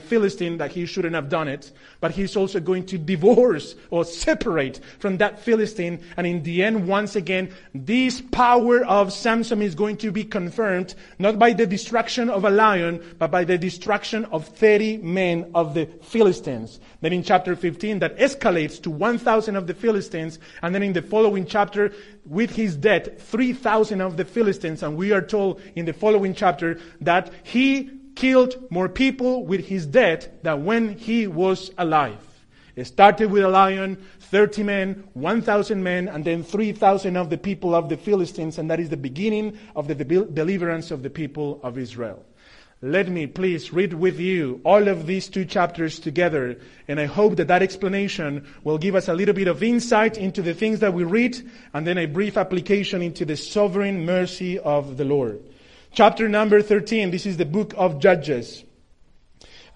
Philistine 0.00 0.58
that 0.58 0.72
he 0.72 0.86
shouldn't 0.86 1.14
have 1.14 1.28
done 1.28 1.46
it, 1.46 1.70
but 2.00 2.10
he's 2.10 2.36
also 2.36 2.58
going 2.58 2.84
to 2.86 2.98
divorce 2.98 3.76
or 3.90 4.04
separate 4.04 4.80
from 4.98 5.18
that 5.18 5.38
Philistine. 5.38 6.00
And 6.16 6.26
in 6.26 6.42
the 6.42 6.64
end, 6.64 6.88
once 6.88 7.14
again, 7.14 7.52
this 7.72 8.20
power 8.20 8.84
of 8.84 9.12
Samson 9.12 9.62
is 9.62 9.76
going 9.76 9.98
to 9.98 10.10
be 10.10 10.24
confirmed, 10.24 10.96
not 11.20 11.38
by 11.38 11.52
the 11.52 11.64
destruction 11.64 12.28
of 12.28 12.44
a 12.44 12.50
lion, 12.72 13.16
but 13.18 13.30
by 13.30 13.44
the 13.44 13.58
destruction 13.58 14.24
of 14.26 14.46
30 14.48 14.98
men 14.98 15.50
of 15.54 15.74
the 15.74 15.86
Philistines. 16.02 16.80
Then 17.00 17.12
in 17.12 17.22
chapter 17.22 17.54
15, 17.56 17.98
that 18.00 18.18
escalates 18.18 18.80
to 18.82 18.90
1,000 18.90 19.56
of 19.56 19.66
the 19.66 19.74
Philistines. 19.74 20.38
And 20.62 20.74
then 20.74 20.82
in 20.82 20.92
the 20.92 21.02
following 21.02 21.46
chapter, 21.46 21.92
with 22.24 22.50
his 22.56 22.76
death, 22.76 23.20
3,000 23.20 24.00
of 24.00 24.16
the 24.16 24.24
Philistines. 24.24 24.82
And 24.82 24.96
we 24.96 25.12
are 25.12 25.22
told 25.22 25.60
in 25.76 25.84
the 25.84 25.92
following 25.92 26.34
chapter 26.34 26.78
that 27.00 27.32
he 27.42 27.90
killed 28.14 28.56
more 28.70 28.88
people 28.88 29.44
with 29.46 29.66
his 29.66 29.86
death 29.86 30.28
than 30.42 30.64
when 30.64 30.96
he 30.96 31.26
was 31.26 31.70
alive. 31.78 32.18
It 32.74 32.86
started 32.86 33.30
with 33.30 33.44
a 33.44 33.48
lion, 33.48 33.98
30 34.20 34.62
men, 34.62 35.04
1,000 35.12 35.82
men, 35.82 36.08
and 36.08 36.24
then 36.24 36.42
3,000 36.42 37.16
of 37.16 37.28
the 37.28 37.36
people 37.36 37.74
of 37.74 37.90
the 37.90 37.98
Philistines, 37.98 38.56
and 38.58 38.70
that 38.70 38.80
is 38.80 38.88
the 38.88 38.96
beginning 38.96 39.58
of 39.76 39.88
the 39.88 39.94
deliverance 39.94 40.90
of 40.90 41.02
the 41.02 41.10
people 41.10 41.60
of 41.62 41.76
Israel. 41.76 42.24
Let 42.84 43.08
me 43.08 43.28
please 43.28 43.72
read 43.72 43.94
with 43.94 44.18
you 44.18 44.60
all 44.64 44.88
of 44.88 45.06
these 45.06 45.28
two 45.28 45.44
chapters 45.44 46.00
together, 46.00 46.58
and 46.88 46.98
I 46.98 47.04
hope 47.04 47.36
that 47.36 47.46
that 47.46 47.62
explanation 47.62 48.44
will 48.64 48.76
give 48.76 48.96
us 48.96 49.06
a 49.06 49.14
little 49.14 49.34
bit 49.34 49.46
of 49.46 49.62
insight 49.62 50.18
into 50.18 50.42
the 50.42 50.52
things 50.52 50.80
that 50.80 50.92
we 50.92 51.04
read, 51.04 51.48
and 51.72 51.86
then 51.86 51.96
a 51.96 52.06
brief 52.06 52.36
application 52.36 53.00
into 53.00 53.24
the 53.24 53.36
sovereign 53.36 54.04
mercy 54.04 54.58
of 54.58 54.96
the 54.96 55.04
Lord. 55.04 55.40
Chapter 55.92 56.28
number 56.28 56.60
13, 56.60 57.12
this 57.12 57.24
is 57.24 57.36
the 57.36 57.44
book 57.44 57.72
of 57.76 58.00
Judges. 58.00 58.64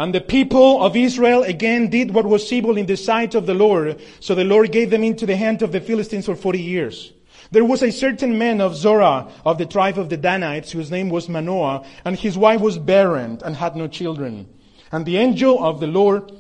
And 0.01 0.13
the 0.13 0.21
people 0.21 0.83
of 0.83 0.97
Israel 0.97 1.45
again 1.45 1.89
did 1.91 2.13
what 2.13 2.27
was 2.27 2.53
evil 2.53 2.77
in 2.77 2.87
the 2.87 2.97
sight 2.97 3.37
of 3.37 3.47
the 3.47 3.55
Lord. 3.55 4.01
So 4.19 4.35
the 4.35 4.43
Lord 4.43 4.73
gave 4.73 4.91
them 4.91 5.05
into 5.05 5.27
the 5.27 5.37
hand 5.37 5.63
of 5.63 5.71
the 5.71 5.81
Philistines 5.81 6.27
for 6.27 6.35
40 6.35 6.61
years. 6.61 7.13
There 7.51 7.65
was 7.65 7.83
a 7.83 7.93
certain 7.93 8.39
man 8.39 8.61
of 8.61 8.77
Zorah 8.77 9.29
of 9.45 9.59
the 9.59 9.67
tribe 9.67 9.99
of 9.99 10.09
the 10.09 10.17
Danites 10.17 10.73
whose 10.73 10.91
name 10.91 11.09
was 11.09 11.29
Manoah 11.29 11.85
and 12.05 12.17
his 12.17 12.37
wife 12.37 12.61
was 12.61 12.79
barren 12.79 13.39
and 13.45 13.57
had 13.57 13.77
no 13.77 13.89
children. 13.89 14.49
And 14.93 15.05
the 15.05 15.17
angel 15.17 15.63
of 15.65 15.81
the 15.81 15.87
Lord 15.87 16.33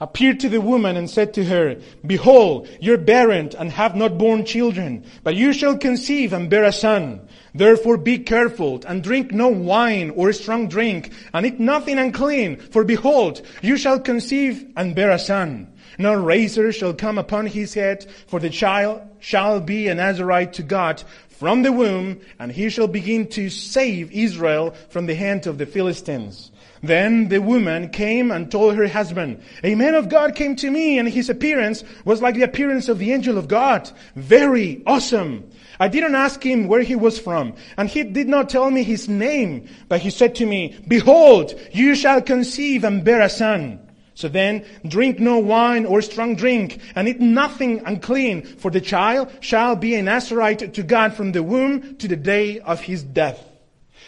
appeared 0.00 0.38
to 0.40 0.48
the 0.48 0.60
woman 0.60 0.96
and 0.96 1.10
said 1.10 1.34
to 1.34 1.44
her, 1.44 1.76
Behold, 2.06 2.68
you're 2.80 2.98
barren 2.98 3.50
and 3.58 3.72
have 3.72 3.96
not 3.96 4.16
borne 4.18 4.44
children, 4.44 5.04
but 5.24 5.34
you 5.34 5.52
shall 5.52 5.76
conceive 5.76 6.32
and 6.32 6.48
bear 6.48 6.64
a 6.64 6.72
son. 6.72 7.26
Therefore 7.54 7.96
be 7.96 8.18
careful 8.18 8.80
and 8.86 9.02
drink 9.02 9.32
no 9.32 9.48
wine 9.48 10.10
or 10.10 10.32
strong 10.32 10.68
drink 10.68 11.12
and 11.34 11.44
eat 11.44 11.58
nothing 11.58 11.98
unclean. 11.98 12.56
For 12.56 12.84
behold, 12.84 13.42
you 13.62 13.76
shall 13.76 13.98
conceive 13.98 14.70
and 14.76 14.94
bear 14.94 15.10
a 15.10 15.18
son. 15.18 15.72
No 15.98 16.14
razor 16.14 16.70
shall 16.70 16.94
come 16.94 17.18
upon 17.18 17.46
his 17.46 17.74
head, 17.74 18.06
for 18.28 18.38
the 18.38 18.50
child 18.50 19.02
shall 19.18 19.60
be 19.60 19.88
an 19.88 19.96
Nazarite 19.96 20.52
to 20.54 20.62
God 20.62 21.02
from 21.28 21.62
the 21.62 21.72
womb, 21.72 22.20
and 22.38 22.52
he 22.52 22.70
shall 22.70 22.88
begin 22.88 23.26
to 23.28 23.50
save 23.50 24.10
Israel 24.12 24.74
from 24.90 25.06
the 25.06 25.14
hand 25.14 25.46
of 25.46 25.58
the 25.58 25.66
Philistines. 25.66 26.52
Then 26.82 27.28
the 27.28 27.40
woman 27.40 27.88
came 27.88 28.30
and 28.30 28.50
told 28.50 28.76
her 28.76 28.86
husband, 28.86 29.42
A 29.64 29.74
man 29.74 29.94
of 29.94 30.08
God 30.08 30.34
came 30.34 30.54
to 30.56 30.70
me, 30.70 30.98
and 30.98 31.08
his 31.08 31.28
appearance 31.28 31.82
was 32.04 32.22
like 32.22 32.36
the 32.36 32.42
appearance 32.42 32.88
of 32.88 32.98
the 32.98 33.12
angel 33.12 33.36
of 33.36 33.48
God. 33.48 33.90
Very 34.14 34.82
awesome. 34.86 35.50
I 35.80 35.88
didn't 35.88 36.14
ask 36.14 36.44
him 36.44 36.68
where 36.68 36.82
he 36.82 36.96
was 36.96 37.18
from, 37.18 37.54
and 37.76 37.88
he 37.88 38.04
did 38.04 38.28
not 38.28 38.48
tell 38.48 38.70
me 38.70 38.82
his 38.82 39.08
name, 39.08 39.68
but 39.88 40.00
he 40.00 40.10
said 40.10 40.36
to 40.36 40.46
me, 40.46 40.76
Behold, 40.86 41.54
you 41.72 41.94
shall 41.94 42.22
conceive 42.22 42.84
and 42.84 43.04
bear 43.04 43.20
a 43.20 43.28
son. 43.28 43.80
So 44.18 44.26
then, 44.26 44.64
drink 44.84 45.20
no 45.20 45.38
wine 45.38 45.86
or 45.86 46.02
strong 46.02 46.34
drink, 46.34 46.80
and 46.96 47.06
eat 47.06 47.20
nothing 47.20 47.82
unclean, 47.86 48.42
for 48.42 48.68
the 48.68 48.80
child 48.80 49.30
shall 49.38 49.76
be 49.76 49.94
a 49.94 50.02
Nazarite 50.02 50.74
to 50.74 50.82
God 50.82 51.14
from 51.14 51.30
the 51.30 51.44
womb 51.44 51.94
to 51.98 52.08
the 52.08 52.16
day 52.16 52.58
of 52.58 52.80
his 52.80 53.04
death. 53.04 53.40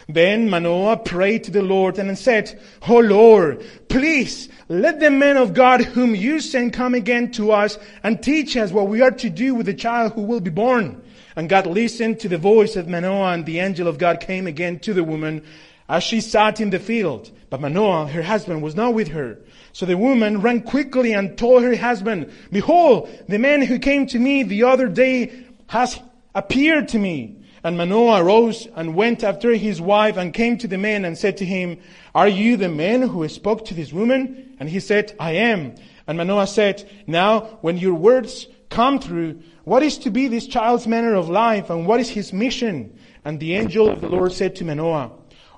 Then 0.08 0.50
Manoah 0.50 0.96
prayed 0.96 1.44
to 1.44 1.52
the 1.52 1.62
Lord 1.62 1.96
and 2.00 2.18
said, 2.18 2.60
O 2.88 2.98
Lord, 2.98 3.64
please 3.88 4.48
let 4.68 4.98
the 4.98 5.12
man 5.12 5.36
of 5.36 5.54
God 5.54 5.82
whom 5.82 6.16
you 6.16 6.40
send 6.40 6.72
come 6.72 6.96
again 6.96 7.30
to 7.34 7.52
us 7.52 7.78
and 8.02 8.20
teach 8.20 8.56
us 8.56 8.72
what 8.72 8.88
we 8.88 9.02
are 9.02 9.12
to 9.12 9.30
do 9.30 9.54
with 9.54 9.66
the 9.66 9.74
child 9.74 10.14
who 10.14 10.22
will 10.22 10.40
be 10.40 10.50
born. 10.50 11.00
And 11.36 11.48
God 11.48 11.68
listened 11.68 12.18
to 12.18 12.28
the 12.28 12.36
voice 12.36 12.74
of 12.74 12.88
Manoah 12.88 13.34
and 13.34 13.46
the 13.46 13.60
angel 13.60 13.86
of 13.86 13.98
God 13.98 14.18
came 14.18 14.48
again 14.48 14.80
to 14.80 14.92
the 14.92 15.04
woman 15.04 15.44
as 15.90 16.04
she 16.04 16.20
sat 16.20 16.60
in 16.60 16.70
the 16.70 16.78
field. 16.78 17.32
But 17.50 17.60
Manoah, 17.60 18.06
her 18.06 18.22
husband, 18.22 18.62
was 18.62 18.76
not 18.76 18.94
with 18.94 19.08
her. 19.08 19.38
So 19.72 19.84
the 19.84 19.96
woman 19.96 20.40
ran 20.40 20.62
quickly 20.62 21.12
and 21.12 21.36
told 21.36 21.64
her 21.64 21.76
husband, 21.76 22.32
Behold, 22.52 23.10
the 23.28 23.40
man 23.40 23.60
who 23.60 23.80
came 23.80 24.06
to 24.06 24.18
me 24.18 24.44
the 24.44 24.62
other 24.62 24.86
day 24.86 25.46
has 25.66 25.98
appeared 26.32 26.88
to 26.88 26.98
me. 26.98 27.36
And 27.64 27.76
Manoah 27.76 28.22
arose 28.22 28.68
and 28.76 28.94
went 28.94 29.24
after 29.24 29.52
his 29.54 29.80
wife 29.80 30.16
and 30.16 30.32
came 30.32 30.56
to 30.58 30.68
the 30.68 30.78
man 30.78 31.04
and 31.04 31.18
said 31.18 31.36
to 31.38 31.44
him, 31.44 31.78
Are 32.14 32.28
you 32.28 32.56
the 32.56 32.68
man 32.68 33.02
who 33.02 33.28
spoke 33.28 33.64
to 33.66 33.74
this 33.74 33.92
woman? 33.92 34.54
And 34.60 34.68
he 34.68 34.78
said, 34.78 35.14
I 35.18 35.32
am. 35.32 35.74
And 36.06 36.16
Manoah 36.18 36.46
said, 36.46 36.88
Now, 37.08 37.58
when 37.62 37.76
your 37.76 37.94
words 37.94 38.46
come 38.70 39.00
true, 39.00 39.42
what 39.64 39.82
is 39.82 39.98
to 39.98 40.10
be 40.10 40.28
this 40.28 40.46
child's 40.46 40.86
manner 40.86 41.16
of 41.16 41.28
life 41.28 41.68
and 41.68 41.84
what 41.84 41.98
is 41.98 42.08
his 42.08 42.32
mission? 42.32 42.96
And 43.24 43.40
the 43.40 43.56
angel 43.56 43.90
of 43.90 44.00
the 44.00 44.08
Lord 44.08 44.32
said 44.32 44.54
to 44.56 44.64
Manoah, 44.64 45.10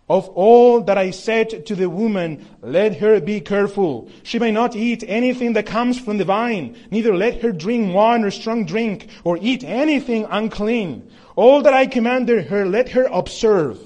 of 0.09 0.29
all 0.31 0.81
that 0.83 0.99
I 0.99 1.11
said 1.11 1.67
to 1.67 1.75
the 1.75 1.89
woman, 1.89 2.47
let 2.61 2.97
her 2.97 3.21
be 3.21 3.41
careful. 3.41 4.11
She 4.23 4.39
may 4.39 4.51
not 4.51 4.77
eat 4.77 5.05
anything 5.07 5.53
that 5.55 5.67
comes 5.67 5.99
from 5.99 6.19
the 6.19 6.25
vine, 6.25 6.77
neither 6.91 7.17
let 7.17 7.41
her 7.43 7.53
drink 7.53 7.95
wine 7.95 8.25
or 8.25 8.31
strong 8.31 8.65
drink, 8.65 9.09
or 9.25 9.39
eat 9.41 9.65
anything 9.65 10.27
unclean. 10.29 11.09
All 11.37 11.63
that 11.63 11.73
I 11.73 11.87
commanded 11.87 12.49
her, 12.49 12.67
let 12.67 12.91
her 12.91 13.05
observe. 13.05 13.79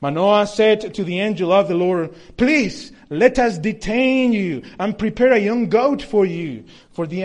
Manoah 0.00 0.46
said 0.46 0.94
to 0.94 1.04
the 1.04 1.20
angel 1.20 1.52
of 1.52 1.68
the 1.68 1.74
Lord, 1.74 2.14
Please 2.36 2.92
let 3.10 3.38
us 3.38 3.58
detain 3.58 4.32
you 4.32 4.62
and 4.78 4.98
prepare 4.98 5.32
a 5.32 5.38
young 5.38 5.68
goat 5.68 6.02
for 6.02 6.24
you. 6.24 6.64
For 6.92 7.06
the 7.06 7.22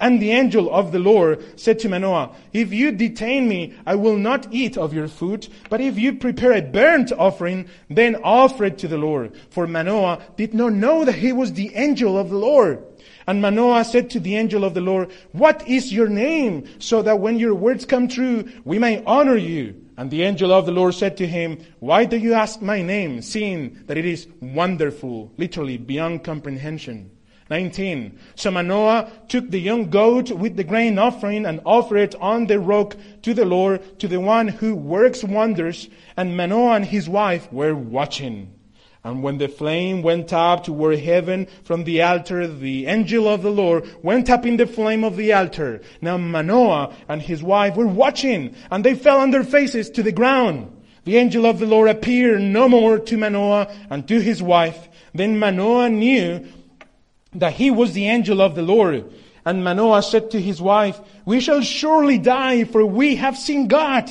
and 0.00 0.20
the 0.20 0.30
angel 0.30 0.72
of 0.72 0.92
the 0.92 0.98
Lord 0.98 1.58
said 1.58 1.78
to 1.80 1.88
Manoah, 1.88 2.34
If 2.52 2.72
you 2.72 2.92
detain 2.92 3.48
me, 3.48 3.74
I 3.84 3.96
will 3.96 4.16
not 4.16 4.52
eat 4.52 4.76
of 4.76 4.94
your 4.94 5.08
food, 5.08 5.48
but 5.68 5.80
if 5.80 5.98
you 5.98 6.14
prepare 6.14 6.52
a 6.52 6.62
burnt 6.62 7.12
offering, 7.12 7.68
then 7.90 8.16
offer 8.16 8.64
it 8.64 8.78
to 8.78 8.88
the 8.88 8.98
Lord. 8.98 9.36
For 9.50 9.66
Manoah 9.66 10.20
did 10.36 10.54
not 10.54 10.72
know 10.72 11.04
that 11.04 11.16
he 11.16 11.32
was 11.32 11.52
the 11.52 11.74
angel 11.74 12.16
of 12.16 12.30
the 12.30 12.38
Lord. 12.38 12.84
And 13.26 13.42
Manoah 13.42 13.84
said 13.84 14.08
to 14.10 14.20
the 14.20 14.36
angel 14.36 14.64
of 14.64 14.74
the 14.74 14.80
Lord, 14.80 15.10
What 15.32 15.66
is 15.68 15.92
your 15.92 16.08
name? 16.08 16.64
So 16.78 17.02
that 17.02 17.20
when 17.20 17.38
your 17.38 17.54
words 17.54 17.84
come 17.84 18.08
true, 18.08 18.48
we 18.64 18.78
may 18.78 19.04
honor 19.04 19.36
you. 19.36 19.84
And 19.98 20.10
the 20.10 20.22
angel 20.22 20.52
of 20.52 20.64
the 20.64 20.72
Lord 20.72 20.94
said 20.94 21.16
to 21.16 21.26
him, 21.26 21.58
Why 21.80 22.04
do 22.04 22.16
you 22.16 22.34
ask 22.34 22.62
my 22.62 22.82
name, 22.82 23.20
seeing 23.20 23.80
that 23.86 23.98
it 23.98 24.06
is 24.06 24.28
wonderful, 24.40 25.32
literally 25.36 25.76
beyond 25.76 26.22
comprehension? 26.22 27.10
19. 27.50 28.18
So 28.34 28.50
Manoah 28.50 29.10
took 29.28 29.50
the 29.50 29.60
young 29.60 29.90
goat 29.90 30.30
with 30.30 30.56
the 30.56 30.64
grain 30.64 30.98
offering 30.98 31.46
and 31.46 31.60
offered 31.64 31.98
it 31.98 32.14
on 32.16 32.46
the 32.46 32.60
rock 32.60 32.96
to 33.22 33.32
the 33.32 33.44
Lord, 33.44 33.98
to 34.00 34.08
the 34.08 34.20
one 34.20 34.48
who 34.48 34.74
works 34.74 35.24
wonders. 35.24 35.88
And 36.16 36.36
Manoah 36.36 36.76
and 36.76 36.84
his 36.84 37.08
wife 37.08 37.50
were 37.52 37.74
watching. 37.74 38.54
And 39.04 39.22
when 39.22 39.38
the 39.38 39.48
flame 39.48 40.02
went 40.02 40.32
up 40.32 40.64
toward 40.64 40.98
heaven 40.98 41.46
from 41.64 41.84
the 41.84 42.02
altar, 42.02 42.46
the 42.46 42.86
angel 42.86 43.28
of 43.28 43.42
the 43.42 43.50
Lord 43.50 43.88
went 44.02 44.28
up 44.28 44.44
in 44.44 44.56
the 44.56 44.66
flame 44.66 45.04
of 45.04 45.16
the 45.16 45.32
altar. 45.32 45.80
Now 46.02 46.18
Manoah 46.18 46.94
and 47.08 47.22
his 47.22 47.42
wife 47.42 47.76
were 47.76 47.86
watching, 47.86 48.54
and 48.70 48.84
they 48.84 48.94
fell 48.94 49.20
on 49.20 49.30
their 49.30 49.44
faces 49.44 49.88
to 49.90 50.02
the 50.02 50.12
ground. 50.12 50.74
The 51.04 51.16
angel 51.16 51.46
of 51.46 51.58
the 51.58 51.64
Lord 51.64 51.88
appeared 51.88 52.42
no 52.42 52.68
more 52.68 52.98
to 52.98 53.16
Manoah 53.16 53.72
and 53.88 54.06
to 54.08 54.20
his 54.20 54.42
wife. 54.42 54.88
Then 55.14 55.38
Manoah 55.38 55.88
knew 55.88 56.46
that 57.34 57.54
he 57.54 57.70
was 57.70 57.92
the 57.92 58.06
angel 58.06 58.40
of 58.40 58.54
the 58.54 58.62
Lord. 58.62 59.12
And 59.44 59.64
Manoah 59.64 60.02
said 60.02 60.30
to 60.32 60.40
his 60.40 60.60
wife, 60.60 61.00
We 61.24 61.40
shall 61.40 61.62
surely 61.62 62.18
die, 62.18 62.64
for 62.64 62.84
we 62.84 63.16
have 63.16 63.36
seen 63.36 63.68
God. 63.68 64.10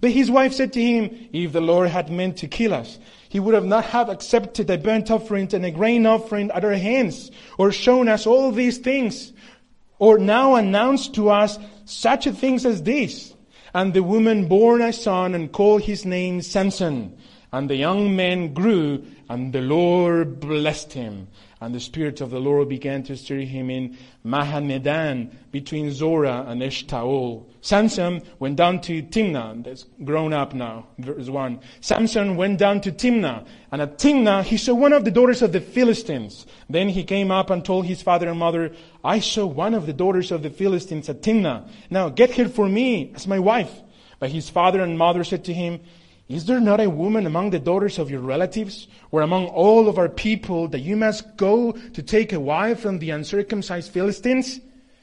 But 0.00 0.10
his 0.10 0.30
wife 0.30 0.52
said 0.52 0.72
to 0.72 0.82
him, 0.82 1.28
If 1.32 1.52
the 1.52 1.60
Lord 1.60 1.88
had 1.88 2.10
meant 2.10 2.38
to 2.38 2.48
kill 2.48 2.74
us, 2.74 2.98
he 3.28 3.38
would 3.38 3.54
have 3.54 3.64
not 3.64 3.84
have 3.86 4.08
accepted 4.08 4.68
a 4.68 4.76
burnt 4.76 5.10
offering 5.10 5.48
and 5.54 5.64
a 5.64 5.70
grain 5.70 6.04
offering 6.04 6.50
at 6.50 6.64
our 6.64 6.74
hands, 6.74 7.30
or 7.56 7.70
shown 7.70 8.08
us 8.08 8.26
all 8.26 8.50
these 8.50 8.78
things, 8.78 9.32
or 9.98 10.18
now 10.18 10.56
announced 10.56 11.14
to 11.14 11.30
us 11.30 11.58
such 11.84 12.24
things 12.24 12.66
as 12.66 12.82
this. 12.82 13.34
And 13.72 13.94
the 13.94 14.02
woman 14.02 14.48
bore 14.48 14.80
a 14.80 14.92
son 14.92 15.34
and 15.34 15.52
called 15.52 15.82
his 15.82 16.04
name 16.04 16.42
Samson. 16.42 17.16
And 17.52 17.70
the 17.70 17.76
young 17.76 18.16
man 18.16 18.52
grew, 18.52 19.04
and 19.28 19.52
the 19.52 19.62
Lord 19.62 20.40
blessed 20.40 20.92
him. 20.92 21.28
And 21.62 21.72
the 21.72 21.78
Spirit 21.78 22.20
of 22.20 22.30
the 22.30 22.40
Lord 22.40 22.68
began 22.68 23.04
to 23.04 23.16
stir 23.16 23.42
him 23.42 23.70
in 23.70 23.96
Mahaneh-dan 24.26 25.30
between 25.52 25.92
Zorah 25.92 26.44
and 26.48 26.60
Eshtaol. 26.60 27.44
Samson 27.60 28.20
went 28.40 28.56
down 28.56 28.80
to 28.80 29.00
Timnah. 29.00 29.62
That's 29.62 29.86
grown 30.02 30.32
up 30.32 30.54
now. 30.54 30.86
Verse 30.98 31.28
1. 31.28 31.60
Samson 31.80 32.34
went 32.34 32.58
down 32.58 32.80
to 32.80 32.90
Timnah. 32.90 33.46
And 33.70 33.80
at 33.80 33.96
Timnah, 33.98 34.42
he 34.42 34.56
saw 34.56 34.74
one 34.74 34.92
of 34.92 35.04
the 35.04 35.12
daughters 35.12 35.40
of 35.40 35.52
the 35.52 35.60
Philistines. 35.60 36.46
Then 36.68 36.88
he 36.88 37.04
came 37.04 37.30
up 37.30 37.48
and 37.48 37.64
told 37.64 37.86
his 37.86 38.02
father 38.02 38.28
and 38.28 38.40
mother, 38.40 38.72
I 39.04 39.20
saw 39.20 39.46
one 39.46 39.74
of 39.74 39.86
the 39.86 39.92
daughters 39.92 40.32
of 40.32 40.42
the 40.42 40.50
Philistines 40.50 41.08
at 41.08 41.22
Timnah. 41.22 41.68
Now 41.90 42.08
get 42.08 42.36
her 42.38 42.48
for 42.48 42.68
me 42.68 43.12
as 43.14 43.28
my 43.28 43.38
wife. 43.38 43.70
But 44.18 44.30
his 44.30 44.50
father 44.50 44.80
and 44.80 44.98
mother 44.98 45.22
said 45.22 45.44
to 45.44 45.54
him, 45.54 45.78
is 46.32 46.46
there 46.46 46.60
not 46.60 46.80
a 46.80 46.88
woman 46.88 47.26
among 47.26 47.50
the 47.50 47.58
daughters 47.58 47.98
of 47.98 48.10
your 48.10 48.22
relatives, 48.22 48.88
or 49.10 49.20
among 49.20 49.46
all 49.48 49.88
of 49.88 49.98
our 49.98 50.08
people, 50.08 50.66
that 50.68 50.80
you 50.80 50.96
must 50.96 51.36
go 51.36 51.72
to 51.72 52.02
take 52.02 52.32
a 52.32 52.40
wife 52.40 52.80
from 52.80 52.98
the 52.98 53.10
uncircumcised 53.10 53.92
Philistines? 53.92 54.58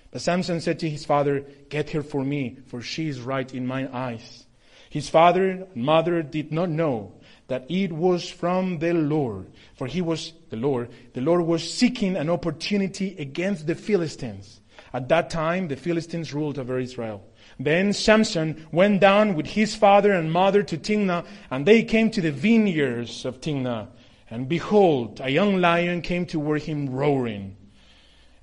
But 0.10 0.22
Samson 0.22 0.60
said 0.60 0.80
to 0.80 0.90
his 0.90 1.06
father, 1.06 1.46
Get 1.70 1.92
her 1.92 2.02
for 2.02 2.24
me, 2.24 2.58
for 2.66 2.82
she 2.82 3.08
is 3.08 3.22
right 3.22 3.54
in 3.54 3.68
my 3.68 3.88
eyes. 3.96 4.48
His 4.90 5.08
father 5.08 5.50
and 5.50 5.76
mother 5.76 6.24
did 6.24 6.52
not 6.52 6.70
know 6.70 7.14
that 7.48 7.70
it 7.70 7.92
was 7.92 8.28
from 8.28 8.80
the 8.80 8.94
Lord, 8.94 9.52
for 9.76 9.86
he 9.86 10.02
was 10.02 10.34
the 10.50 10.58
Lord. 10.58 10.90
The 11.14 11.22
Lord 11.22 11.42
was 11.42 11.72
seeking 11.72 12.16
an 12.16 12.30
opportunity 12.30 13.16
against 13.20 13.68
the 13.68 13.76
Philistines. 13.76 14.62
At 14.94 15.10
that 15.10 15.30
time, 15.30 15.68
the 15.68 15.76
Philistines 15.76 16.34
ruled 16.34 16.58
over 16.58 16.80
Israel. 16.80 17.24
Then 17.60 17.92
Samson 17.92 18.66
went 18.72 19.02
down 19.02 19.36
with 19.36 19.48
his 19.48 19.76
father 19.76 20.14
and 20.14 20.32
mother 20.32 20.64
to 20.64 20.78
Timnah, 20.78 21.26
and 21.52 21.66
they 21.66 21.84
came 21.84 22.10
to 22.12 22.22
the 22.22 22.32
vineyards 22.32 23.26
of 23.26 23.42
Timnah. 23.42 23.88
And 24.30 24.48
behold, 24.48 25.20
a 25.22 25.30
young 25.30 25.60
lion 25.60 26.02
came 26.02 26.26
toward 26.26 26.64
him 26.64 26.90
roaring. 26.90 27.58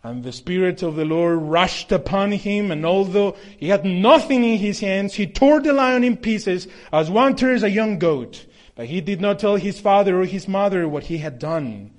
And 0.03 0.23
the 0.23 0.33
Spirit 0.33 0.83
of 0.83 0.97
the 0.97 1.05
Lord 1.05 1.38
rushed 1.38 1.93
upon 1.93 2.33
him, 2.33 2.71
and 2.71 2.85
although 2.85 3.37
he 3.57 3.69
had 3.69 3.85
nothing 3.85 4.45
in 4.45 4.59
his 4.59 4.81
hands, 4.81 5.14
he 5.14 5.27
tore 5.27 5.61
the 5.61 5.73
lion 5.73 6.05
in 6.05 6.17
pieces 6.17 6.69
as 6.93 7.11
one 7.11 7.37
tears 7.37 7.62
a 7.62 7.71
young 7.71 7.99
goat. 7.99 8.45
But 8.75 8.87
he 8.87 9.01
did 9.01 9.21
not 9.23 9.38
tell 9.38 9.57
his 9.57 9.81
father 9.81 10.21
or 10.21 10.27
his 10.27 10.47
mother 10.47 10.87
what 10.87 11.05
he 11.05 11.19
had 11.19 11.38
done. 11.38 11.93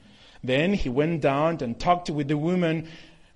Then 0.44 0.74
he 0.74 0.90
went 0.90 1.22
down 1.22 1.58
and 1.62 1.80
talked 1.80 2.10
with 2.12 2.28
the 2.28 2.38
woman, 2.38 2.88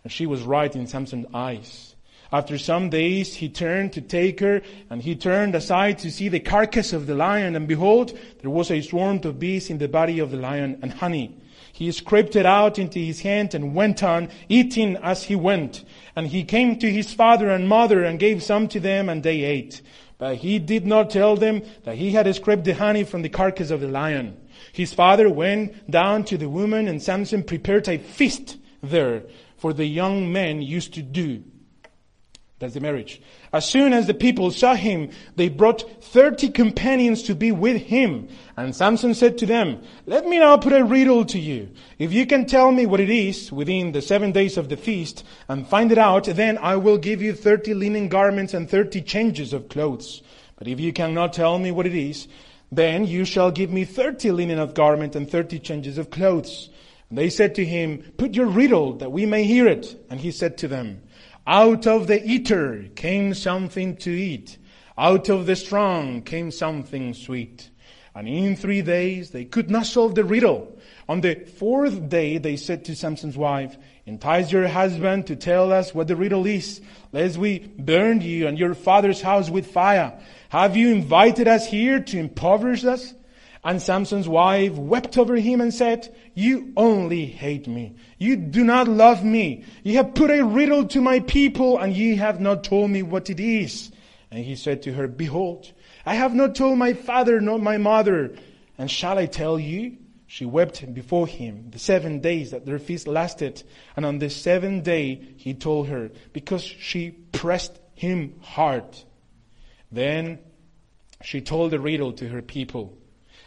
and 0.03 0.12
she 0.12 0.27
was 0.27 0.43
right 0.43 0.73
in 0.73 0.86
Samson's 0.86 1.25
eyes. 1.34 1.95
After 2.31 2.57
some 2.57 2.89
days, 2.89 3.35
he 3.35 3.49
turned 3.49 3.91
to 3.93 4.01
take 4.01 4.39
her, 4.39 4.61
and 4.89 5.01
he 5.01 5.15
turned 5.15 5.53
aside 5.53 5.99
to 5.99 6.11
see 6.11 6.29
the 6.29 6.39
carcass 6.39 6.93
of 6.93 7.05
the 7.05 7.15
lion, 7.15 7.57
and 7.57 7.67
behold, 7.67 8.17
there 8.41 8.49
was 8.49 8.71
a 8.71 8.81
swarm 8.81 9.19
of 9.25 9.37
bees 9.37 9.69
in 9.69 9.79
the 9.79 9.89
body 9.89 10.19
of 10.19 10.31
the 10.31 10.37
lion, 10.37 10.79
and 10.81 10.93
honey. 10.93 11.35
He 11.73 11.91
scraped 11.91 12.35
it 12.37 12.45
out 12.45 12.79
into 12.79 12.99
his 12.99 13.21
hand 13.21 13.53
and 13.53 13.75
went 13.75 14.01
on, 14.01 14.29
eating 14.47 14.97
as 14.97 15.23
he 15.23 15.35
went. 15.35 15.83
And 16.15 16.27
he 16.27 16.43
came 16.43 16.77
to 16.79 16.91
his 16.91 17.13
father 17.13 17.49
and 17.49 17.67
mother 17.67 18.03
and 18.03 18.19
gave 18.19 18.43
some 18.43 18.67
to 18.69 18.79
them, 18.79 19.09
and 19.09 19.23
they 19.23 19.41
ate. 19.41 19.81
But 20.17 20.37
he 20.37 20.59
did 20.59 20.85
not 20.85 21.09
tell 21.09 21.35
them 21.35 21.63
that 21.83 21.95
he 21.95 22.11
had 22.11 22.33
scraped 22.35 22.63
the 22.63 22.75
honey 22.75 23.03
from 23.03 23.23
the 23.23 23.29
carcass 23.29 23.71
of 23.71 23.81
the 23.81 23.87
lion. 23.87 24.37
His 24.71 24.93
father 24.93 25.27
went 25.29 25.89
down 25.89 26.23
to 26.25 26.37
the 26.37 26.49
woman, 26.49 26.87
and 26.87 27.01
Samson 27.01 27.43
prepared 27.43 27.89
a 27.89 27.97
feast 27.97 28.57
there, 28.81 29.23
for 29.57 29.73
the 29.73 29.85
young 29.85 30.31
men 30.31 30.61
used 30.61 30.93
to 30.93 31.01
do. 31.01 31.43
That's 32.62 32.76
the 32.76 32.80
marriage. 32.80 33.19
As 33.52 33.65
soon 33.65 33.91
as 33.91 34.06
the 34.06 34.13
people 34.13 34.52
saw 34.52 34.76
him, 34.76 35.10
they 35.36 35.50
brought 35.50 36.04
30 36.04 36.50
companions 36.50 37.24
to 37.24 37.34
be 37.34 37.52
with 37.52 37.82
him. 37.82 38.30
And 38.56 38.76
Samson 38.76 39.15
said 39.15 39.39
to 39.39 39.47
them, 39.47 39.82
Let 40.06 40.28
me 40.28 40.38
now 40.38 40.58
put 40.58 40.71
a 40.71 40.84
riddle 40.84 41.26
to 41.26 41.39
you. 41.39 41.69
If 41.97 42.13
you 42.13 42.28
can 42.28 42.45
tell 42.45 42.71
me 42.71 42.86
what 42.86 43.00
it 43.00 43.10
is 43.10 43.52
within 43.52 43.93
the 43.93 44.02
seven 44.02 44.32
days 44.32 44.58
of 44.58 44.69
the 44.69 44.78
feast 44.78 45.26
and 45.50 45.67
find 45.67 45.91
it 45.91 45.97
out, 45.97 46.26
then 46.26 46.60
I 46.60 46.76
will 46.76 47.00
give 47.00 47.19
you 47.19 47.34
30 47.34 47.74
linen 47.74 48.10
garments 48.10 48.54
and 48.54 48.69
30 48.69 49.02
changes 49.02 49.54
of 49.54 49.67
clothes. 49.67 50.21
But 50.56 50.67
if 50.67 50.80
you 50.80 50.93
cannot 50.93 51.34
tell 51.34 51.58
me 51.58 51.71
what 51.71 51.88
it 51.88 51.95
is, 51.95 52.28
then 52.71 53.08
you 53.08 53.26
shall 53.26 53.50
give 53.50 53.71
me 53.71 53.86
30 53.86 54.34
linen 54.34 54.60
of 54.60 54.76
garment 54.76 55.15
and 55.15 55.28
30 55.28 55.58
changes 55.58 55.97
of 55.97 56.12
clothes. 56.12 56.69
And 57.10 57.17
they 57.17 57.32
said 57.32 57.56
to 57.56 57.65
him, 57.65 58.04
Put 58.17 58.36
your 58.36 58.45
riddle 58.45 58.93
that 58.97 59.12
we 59.12 59.26
may 59.26 59.45
hear 59.45 59.67
it. 59.67 60.00
And 60.12 60.19
he 60.19 60.32
said 60.32 60.60
to 60.60 60.67
them, 60.67 61.02
out 61.47 61.88
of 61.88 62.08
the 62.08 62.23
eater 62.23 62.86
came 62.95 63.34
something 63.34 63.95
to 63.97 64.12
eat. 64.12 64.58
Out 64.97 65.30
of 65.30 65.45
the 65.45 65.56
strong 65.56 66.21
came 66.21 66.51
something 66.51 67.13
sweet. 67.13 67.69
And 68.13 68.27
in 68.27 68.56
three 68.56 68.82
days 68.82 69.32
they 69.32 69.45
could 69.45 69.71
not 69.71 69.86
solve 69.86 70.15
the 70.15 70.23
riddle. 70.23 70.77
On 71.08 71.21
the 71.21 71.36
fourth 71.36 72.10
day 72.10 72.38
they 72.38 72.58
said 72.58 72.86
to 72.86 72.95
Samson's 72.95 73.38
wife, 73.38 73.77
Entice 74.06 74.51
your 74.51 74.67
husband 74.67 75.27
to 75.27 75.36
tell 75.36 75.71
us 75.71 75.93
what 75.93 76.08
the 76.08 76.15
riddle 76.15 76.45
is, 76.45 76.82
lest 77.12 77.38
we 77.38 77.60
burn 77.60 78.21
you 78.21 78.47
and 78.47 78.58
your 78.58 78.73
father's 78.73 79.21
house 79.21 79.49
with 79.49 79.71
fire. 79.71 80.19
Have 80.49 80.75
you 80.75 80.89
invited 80.89 81.47
us 81.47 81.67
here 81.67 81.99
to 81.99 82.17
impoverish 82.17 82.84
us? 82.84 83.13
And 83.63 83.82
Samson's 83.82 84.28
wife 84.28 84.74
wept 84.74 85.17
over 85.17 85.36
him 85.36 85.62
and 85.62 85.74
said, 85.74 86.13
You 86.34 86.74
only 86.76 87.26
hate 87.26 87.67
me. 87.67 87.95
You 88.17 88.36
do 88.36 88.63
not 88.63 88.88
love 88.88 89.24
me. 89.24 89.65
You 89.84 89.97
have 89.97 90.15
put 90.15 90.32
a 90.32 90.43
riddle 90.43 90.88
to 90.88 91.02
my 91.02 91.19
people 91.19 91.78
and 91.78 91.95
ye 91.95 92.15
have 92.15 92.41
not 92.41 92.63
told 92.63 92.89
me 92.89 93.04
what 93.04 93.30
it 93.30 93.39
is. 93.39 93.91
And 94.32 94.43
he 94.43 94.56
said 94.56 94.82
to 94.84 94.93
her, 94.93 95.08
Behold, 95.08 95.71
I 96.06 96.15
have 96.15 96.34
not 96.34 96.56
told 96.56 96.80
my 96.80 96.93
father 96.93 97.39
nor 97.39 97.60
my 97.60 97.78
mother. 97.78 98.36
And 98.80 98.89
shall 98.89 99.19
I 99.19 99.28
tell 99.28 99.60
you? 99.60 99.97
She 100.26 100.45
wept 100.45 100.93
before 100.93 101.28
him 101.28 101.71
the 101.71 101.78
seven 101.78 102.21
days 102.21 102.52
that 102.52 102.65
their 102.65 102.80
feast 102.80 103.06
lasted. 103.06 103.62
And 103.95 104.06
on 104.06 104.17
the 104.17 104.30
seventh 104.30 104.86
day 104.86 105.21
he 105.36 105.54
told 105.54 105.89
her 105.89 106.10
because 106.34 106.63
she 106.63 107.12
pressed 107.12 107.78
him 107.93 108.39
hard. 108.41 108.86
Then 109.91 110.39
she 111.21 111.41
told 111.41 111.71
the 111.71 111.80
riddle 111.80 112.13
to 112.13 112.30
her 112.30 112.41
people. 112.41 112.97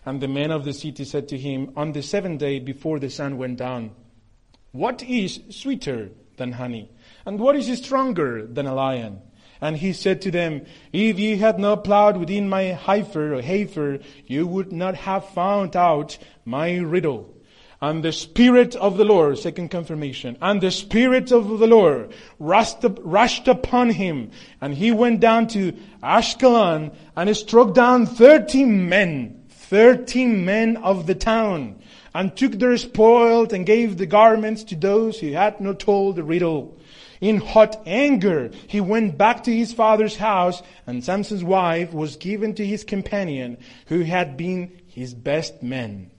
And 0.07 0.21
the 0.21 0.29
men 0.29 0.51
of 0.51 0.65
the 0.65 0.73
city 0.73 1.05
said 1.05 1.29
to 1.29 1.39
him 1.39 1.73
on 1.77 1.93
the 1.93 2.03
seventh 2.03 2.41
day 2.41 2.59
before 2.59 2.99
the 2.99 3.11
sun 3.11 3.39
went 3.39 3.59
down, 3.59 3.93
What 4.73 5.03
is 5.03 5.41
sweeter 5.51 6.11
than 6.37 6.53
honey? 6.53 6.91
And 7.25 7.39
what 7.39 7.57
is 7.57 7.79
stronger 7.79 8.47
than 8.47 8.67
a 8.67 8.75
lion? 8.75 9.21
And 9.61 9.79
he 9.79 9.95
said 9.95 10.21
to 10.23 10.31
them, 10.31 10.67
If 10.93 11.19
ye 11.19 11.37
had 11.37 11.59
not 11.59 11.85
plowed 11.85 12.19
within 12.19 12.49
my 12.49 12.63
heifer 12.63 13.35
or 13.35 13.41
heifer, 13.41 14.01
you 14.27 14.47
would 14.47 14.73
not 14.73 14.95
have 14.95 15.29
found 15.31 15.75
out 15.75 16.19
my 16.45 16.77
riddle. 16.77 17.31
And 17.81 18.03
the 18.03 18.13
Spirit 18.13 18.77
of 18.77 18.97
the 18.97 19.05
Lord, 19.05 19.39
second 19.39 19.71
confirmation, 19.71 20.37
and 20.41 20.61
the 20.61 20.71
Spirit 20.71 21.33
of 21.33 21.59
the 21.59 21.67
Lord 21.67 22.13
rushed, 22.39 22.79
rushed 23.01 23.49
upon 23.49 23.91
him, 23.91 24.31
and 24.61 24.75
he 24.75 24.91
went 24.91 25.21
down 25.21 25.49
to 25.49 25.73
Ashkelon 26.03 26.95
and 27.17 27.37
struck 27.37 27.75
down 27.75 28.07
thirty 28.07 28.65
men, 28.65 29.44
thirty 29.69 30.27
men 30.27 30.77
of 30.77 31.07
the 31.07 31.15
town, 31.15 31.77
and 32.15 32.37
took 32.37 32.53
their 32.53 32.77
spoil 32.77 33.53
and 33.53 33.67
gave 33.67 33.97
the 33.97 34.07
garments 34.07 34.65
to 34.65 34.77
those 34.77 35.19
who 35.19 35.33
had 35.33 35.61
not 35.61 35.81
told 35.81 36.17
the 36.17 36.23
riddle. 36.23 36.79
In 37.21 37.39
hot 37.39 37.83
anger, 37.87 38.51
he 38.67 38.81
went 38.81 39.17
back 39.17 39.45
to 39.45 39.57
his 39.57 39.73
father's 39.73 40.17
house, 40.17 40.63
and 40.87 41.03
Samson's 41.03 41.45
wife 41.45 41.93
was 41.93 42.17
given 42.17 42.55
to 42.55 42.67
his 42.67 42.85
companion, 42.85 43.57
who 43.87 44.01
had 44.03 44.37
been 44.37 44.81
his 44.87 45.15
best 45.15 45.63
man, 45.63 46.11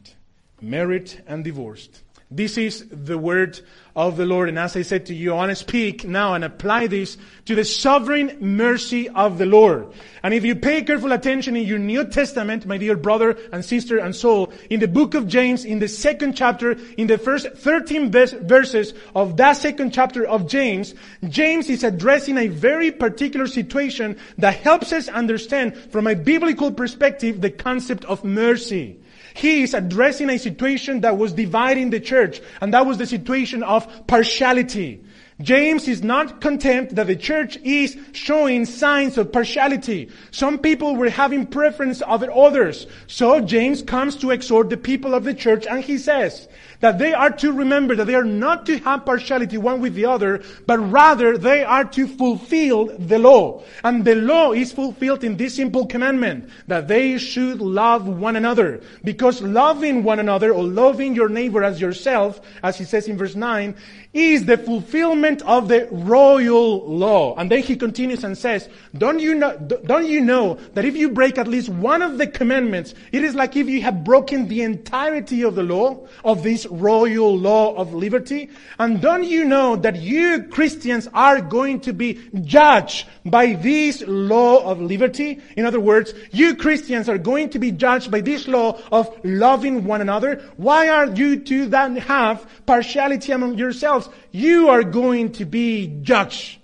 married 0.62 1.12
and 1.28 1.44
divorced. 1.44 2.02
This 2.36 2.58
is 2.58 2.86
the 2.90 3.18
word 3.18 3.62
of 3.96 4.18
the 4.18 4.26
Lord. 4.26 4.50
And 4.50 4.60
as 4.60 4.76
I 4.76 4.82
said 4.82 5.06
to 5.06 5.16
you, 5.16 5.32
I 5.32 5.36
want 5.38 5.52
to 5.52 5.56
speak 5.56 6.04
now 6.04 6.34
and 6.34 6.44
apply 6.44 6.88
this 6.88 7.18
to 7.46 7.56
the 7.56 7.64
sovereign 7.64 8.38
mercy 8.42 9.08
of 9.08 9.38
the 9.38 9.46
Lord. 9.46 9.88
And 10.22 10.34
if 10.34 10.44
you 10.44 10.54
pay 10.54 10.82
careful 10.82 11.14
attention 11.14 11.56
in 11.56 11.66
your 11.66 11.80
New 11.80 12.04
Testament, 12.04 12.66
my 12.66 12.78
dear 12.78 12.98
brother 12.98 13.38
and 13.54 13.64
sister 13.64 14.00
and 14.00 14.14
soul, 14.14 14.52
in 14.70 14.82
the 14.82 14.88
book 14.90 15.14
of 15.14 15.30
James, 15.30 15.64
in 15.64 15.80
the 15.80 15.88
second 15.88 16.36
chapter, 16.36 16.78
in 16.98 17.08
the 17.08 17.18
first 17.18 17.48
13 17.54 18.12
verses 18.12 18.94
of 19.16 19.38
that 19.38 19.54
second 19.54 19.94
chapter 19.94 20.28
of 20.28 20.46
James, 20.46 20.94
James 21.30 21.70
is 21.70 21.86
addressing 21.86 22.38
a 22.38 22.50
very 22.50 22.92
particular 22.92 23.48
situation 23.48 24.18
that 24.40 24.58
helps 24.58 24.92
us 24.92 25.08
understand 25.08 25.78
from 25.90 26.06
a 26.06 26.16
biblical 26.16 26.70
perspective 26.70 27.40
the 27.40 27.50
concept 27.50 28.04
of 28.04 28.26
mercy. 28.26 29.00
He 29.36 29.64
is 29.64 29.74
addressing 29.74 30.30
a 30.30 30.40
situation 30.40 31.02
that 31.02 31.18
was 31.18 31.34
dividing 31.34 31.90
the 31.90 32.00
church, 32.00 32.40
and 32.62 32.74
that 32.74 32.86
was 32.86 32.98
the 32.98 33.06
situation 33.06 33.64
of 33.64 34.08
partiality. 34.08 35.04
James 35.42 35.90
is 35.90 36.02
not 36.02 36.40
content 36.40 36.96
that 36.96 37.08
the 37.08 37.18
church 37.18 37.58
is 37.58 37.98
showing 38.14 38.64
signs 38.64 39.18
of 39.18 39.34
partiality. 39.34 40.10
Some 40.32 40.58
people 40.58 40.96
were 40.96 41.10
having 41.10 41.46
preference 41.46 42.02
over 42.08 42.32
others. 42.32 42.88
So 43.08 43.42
James 43.42 43.82
comes 43.82 44.16
to 44.18 44.32
exhort 44.32 44.70
the 44.70 44.78
people 44.78 45.14
of 45.14 45.26
the 45.26 45.34
church 45.34 45.68
and 45.68 45.84
he 45.84 45.98
says, 45.98 46.48
that 46.80 46.98
they 46.98 47.14
are 47.14 47.32
to 47.32 47.52
remember 47.52 47.96
that 47.96 48.06
they 48.06 48.16
are 48.16 48.24
not 48.24 48.66
to 48.66 48.78
have 48.80 49.06
partiality 49.06 49.58
one 49.58 49.82
with 49.82 49.96
the 49.96 50.06
other, 50.06 50.44
but 50.66 50.78
rather 50.80 51.38
they 51.38 51.64
are 51.64 51.86
to 51.86 52.08
fulfill 52.08 52.86
the 52.98 53.20
law. 53.20 53.64
And 53.84 54.06
the 54.06 54.16
law 54.16 54.54
is 54.54 54.72
fulfilled 54.72 55.24
in 55.24 55.38
this 55.38 55.56
simple 55.56 55.86
commandment, 55.86 56.50
that 56.68 56.88
they 56.88 57.18
should 57.18 57.62
love 57.62 58.08
one 58.08 58.36
another. 58.36 58.82
Because 59.04 59.42
loving 59.42 60.04
one 60.04 60.20
another 60.20 60.54
or 60.54 60.64
loving 60.64 61.16
your 61.16 61.30
neighbor 61.30 61.64
as 61.64 61.80
yourself, 61.82 62.42
as 62.64 62.78
he 62.78 62.84
says 62.84 63.08
in 63.08 63.18
verse 63.18 63.36
9, 63.36 63.76
is 64.14 64.46
the 64.46 64.58
fulfillment 64.58 65.42
of 65.42 65.68
the 65.68 65.88
royal 65.92 66.88
law. 66.88 67.36
And 67.36 67.52
then 67.52 67.62
he 67.62 67.76
continues 67.76 68.24
and 68.24 68.38
says, 68.38 68.70
don't 68.98 69.20
you 69.20 69.36
know, 69.36 69.58
don't 69.58 70.08
you 70.08 70.22
know 70.22 70.56
that 70.74 70.86
if 70.86 70.96
you 70.96 71.10
break 71.10 71.38
at 71.38 71.48
least 71.48 71.70
one 71.70 72.02
of 72.02 72.18
the 72.18 72.28
commandments, 72.28 72.94
it 73.12 73.24
is 73.24 73.36
like 73.36 73.56
if 73.56 73.68
you 73.68 73.82
have 73.82 74.04
broken 74.04 74.48
the 74.48 74.62
entirety 74.62 75.44
of 75.44 75.56
the 75.56 75.64
law, 75.64 76.08
of 76.24 76.44
this 76.44 76.65
royal 76.68 77.38
law 77.38 77.76
of 77.76 77.94
liberty? 77.94 78.50
And 78.80 79.02
don't 79.02 79.24
you 79.24 79.46
know 79.46 79.76
that 79.78 79.96
you 79.98 80.44
Christians 80.44 81.08
are 81.14 81.42
going 81.42 81.82
to 81.82 81.94
be 81.94 82.20
judged 82.44 83.08
by 83.26 83.54
this 83.54 84.04
law 84.08 84.64
of 84.64 84.82
liberty? 84.82 85.42
In 85.56 85.66
other 85.66 85.80
words, 85.80 86.14
you 86.32 86.56
Christians 86.56 87.10
are 87.10 87.18
going 87.18 87.50
to 87.50 87.60
be 87.60 87.72
judged 87.72 88.12
by 88.12 88.22
this 88.22 88.48
law 88.48 88.80
of 88.92 89.10
loving 89.24 89.86
one 89.86 90.02
another. 90.02 90.42
Why 90.58 90.90
are 90.90 91.08
you 91.08 91.40
to 91.40 91.66
then 91.68 91.96
have 91.98 92.48
partiality 92.66 93.32
among 93.32 93.58
yourselves? 93.58 94.10
You 94.32 94.70
are 94.70 94.84
going 94.84 95.32
to 95.34 95.46
be 95.46 95.88
judged. 96.02 96.60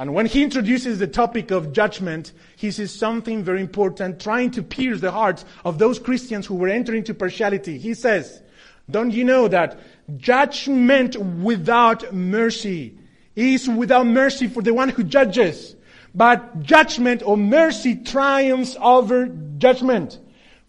And 0.00 0.14
when 0.14 0.26
he 0.26 0.44
introduces 0.44 1.00
the 1.00 1.08
topic 1.08 1.50
of 1.50 1.72
judgment, 1.72 2.32
he 2.54 2.70
says 2.70 2.94
something 2.94 3.42
very 3.42 3.60
important, 3.60 4.20
trying 4.20 4.52
to 4.52 4.62
pierce 4.62 5.00
the 5.00 5.10
hearts 5.10 5.44
of 5.64 5.78
those 5.78 5.98
Christians 5.98 6.46
who 6.46 6.54
were 6.54 6.68
entering 6.68 6.98
into 6.98 7.14
partiality. 7.14 7.78
He 7.78 7.94
says, 7.94 8.40
don't 8.90 9.10
you 9.10 9.24
know 9.24 9.48
that 9.48 9.78
judgment 10.16 11.16
without 11.16 12.14
mercy 12.14 12.98
is 13.36 13.68
without 13.68 14.06
mercy 14.06 14.48
for 14.48 14.62
the 14.62 14.72
one 14.72 14.88
who 14.88 15.04
judges? 15.04 15.76
But 16.14 16.62
judgment 16.62 17.22
or 17.24 17.36
mercy 17.36 17.96
triumphs 17.96 18.76
over 18.80 19.26
judgment. 19.58 20.18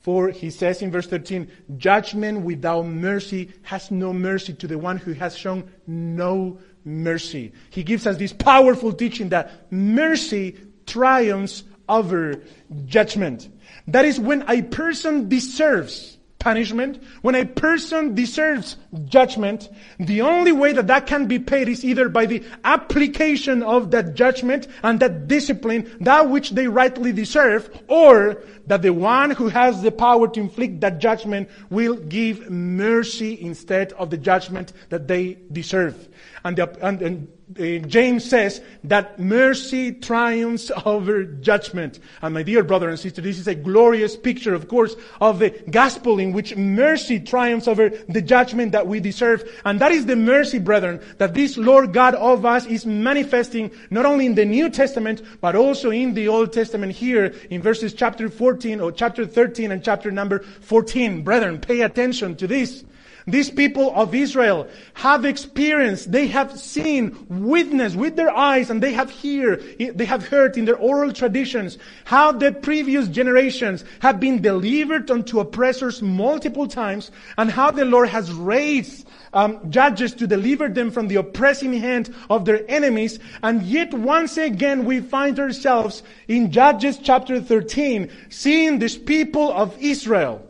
For 0.02 0.30
he 0.30 0.50
says 0.50 0.82
in 0.82 0.92
verse 0.92 1.08
13, 1.08 1.52
judgment 1.78 2.42
without 2.42 2.86
mercy 2.86 3.52
has 3.64 3.92
no 3.92 4.14
mercy 4.14 4.54
to 4.54 4.68
the 4.68 4.78
one 4.78 4.98
who 4.98 5.14
has 5.14 5.38
shown 5.38 5.70
no 5.88 6.60
mercy. 6.86 7.52
He 7.70 7.84
gives 7.84 8.08
us 8.08 8.18
this 8.18 8.34
powerful 8.34 8.94
teaching 8.94 9.30
that 9.30 9.72
mercy 9.72 10.58
triumphs 10.86 11.64
over 11.88 12.42
judgment. 12.86 13.50
That 13.88 14.06
is 14.06 14.20
when 14.20 14.46
a 14.48 14.62
person 14.62 15.30
deserves 15.30 16.19
punishment, 16.40 17.04
when 17.22 17.36
a 17.36 17.46
person 17.46 18.16
deserves 18.16 18.78
judgment, 19.06 19.70
the 20.00 20.22
only 20.22 20.52
way 20.54 20.74
that 20.74 20.88
that 20.88 21.06
can 21.06 21.28
be 21.28 21.38
paid 21.38 21.68
is 21.68 21.84
either 21.84 22.08
by 22.10 22.26
the 22.26 22.44
application 22.64 23.62
of 23.62 23.92
that 23.92 24.16
judgment 24.16 24.68
and 24.82 25.00
that 25.02 25.28
discipline, 25.28 25.90
that 26.00 26.30
which 26.30 26.52
they 26.52 26.68
rightly 26.68 27.12
deserve, 27.12 27.70
or 27.88 28.42
that 28.70 28.84
the 28.84 28.94
one 28.94 29.32
who 29.32 29.50
has 29.50 29.82
the 29.82 29.92
power 29.92 30.28
to 30.28 30.40
inflict 30.40 30.80
that 30.82 31.00
judgment 31.00 31.50
will 31.70 31.96
give 31.96 32.50
mercy 32.50 33.42
instead 33.42 33.92
of 33.94 34.12
the 34.12 34.18
judgment 34.18 34.74
that 34.90 35.08
they 35.08 35.38
deserve. 35.52 36.08
And, 36.46 36.56
the, 36.56 36.86
and, 36.86 37.02
and 37.02 37.28
uh, 37.60 37.86
James 37.88 38.30
says 38.30 38.62
that 38.84 39.20
mercy 39.20 39.92
triumphs 39.92 40.72
over 40.86 41.24
judgment. 41.24 42.00
And 42.22 42.36
my 42.36 42.44
dear 42.44 42.64
brother 42.64 42.90
and 42.90 43.00
sister, 43.00 43.22
this 43.22 43.40
is 43.40 43.48
a 43.48 43.56
glorious 43.56 44.16
picture, 44.16 44.54
of 44.54 44.68
course, 44.68 44.96
of 45.20 45.40
the 45.40 45.50
gospel 45.72 46.20
in 46.20 46.32
which 46.32 46.56
mercy 46.56 47.20
triumphs 47.20 47.68
over 47.68 47.90
the 47.90 48.22
judgment 48.22 48.72
that 48.74 48.86
we 48.86 49.00
deserve. 49.00 49.50
And 49.66 49.80
that 49.82 49.92
is 49.92 50.06
the 50.06 50.16
mercy, 50.16 50.60
brethren, 50.60 51.02
that 51.18 51.34
this 51.34 51.58
Lord 51.58 51.92
God 51.92 52.14
of 52.16 52.46
us 52.46 52.68
is 52.68 52.86
manifesting 52.86 53.72
not 53.90 54.06
only 54.06 54.28
in 54.28 54.36
the 54.36 54.46
New 54.46 54.70
Testament, 54.70 55.24
but 55.42 55.56
also 55.56 55.90
in 55.90 56.14
the 56.14 56.28
Old 56.28 56.54
Testament 56.54 56.92
here 56.92 57.34
in 57.50 57.64
verses 57.64 57.94
chapter 57.94 58.30
14 58.30 58.59
or 58.66 58.92
chapter 58.92 59.26
13 59.26 59.72
and 59.72 59.84
chapter 59.84 60.12
number 60.12 60.40
14. 60.40 61.24
Brethren, 61.24 61.60
pay 61.60 61.82
attention 61.82 62.36
to 62.36 62.48
this. 62.48 62.84
These 63.28 63.52
people 63.52 63.94
of 63.96 64.16
Israel 64.16 64.68
have 64.96 65.24
experienced, 65.24 66.12
they 66.12 66.28
have 66.28 66.60
seen, 66.60 67.16
witnessed 67.30 67.96
with 67.96 68.16
their 68.16 68.36
eyes, 68.36 68.70
and 68.70 68.82
they 68.82 68.94
have 68.94 69.12
heard, 69.12 69.64
they 69.78 70.06
have 70.06 70.28
heard 70.28 70.58
in 70.58 70.66
their 70.66 70.78
oral 70.78 71.14
traditions 71.14 71.78
how 72.06 72.32
the 72.32 72.52
previous 72.52 73.08
generations 73.08 73.86
have 74.00 74.20
been 74.20 74.42
delivered 74.42 75.12
unto 75.12 75.40
oppressors 75.40 76.02
multiple 76.02 76.68
times, 76.68 77.12
and 77.38 77.52
how 77.52 77.72
the 77.72 77.86
Lord 77.86 78.10
has 78.10 78.32
raised 78.32 79.08
um, 79.34 79.72
judges 79.72 80.14
to 80.16 80.28
deliver 80.28 80.68
them 80.68 80.92
from 80.92 81.08
the 81.08 81.16
oppressing 81.18 81.74
hand 81.74 82.14
of 82.30 82.46
their 82.46 82.64
enemies. 82.70 83.20
And 83.44 83.64
yet 83.64 83.94
once 83.94 84.38
again 84.38 84.86
we 84.86 85.00
find 85.00 85.40
ourselves 85.40 86.04
in 86.28 86.52
Judges 86.52 86.98
chapter 86.98 87.42
13, 87.42 88.10
seeing 88.30 88.80
this 88.80 88.98
people 88.98 89.52
of 89.52 89.78
Israel 89.80 90.46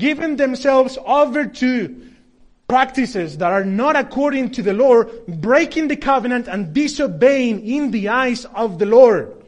giving 0.00 0.36
themselves 0.36 0.98
over 1.06 1.44
to 1.44 2.10
practices 2.66 3.38
that 3.38 3.52
are 3.52 3.64
not 3.64 3.96
according 3.96 4.50
to 4.50 4.62
the 4.62 4.72
Lord, 4.72 5.08
breaking 5.26 5.88
the 5.88 5.96
covenant 5.96 6.48
and 6.48 6.72
disobeying 6.72 7.66
in 7.66 7.90
the 7.90 8.08
eyes 8.08 8.46
of 8.46 8.78
the 8.78 8.86
Lord. 8.86 9.39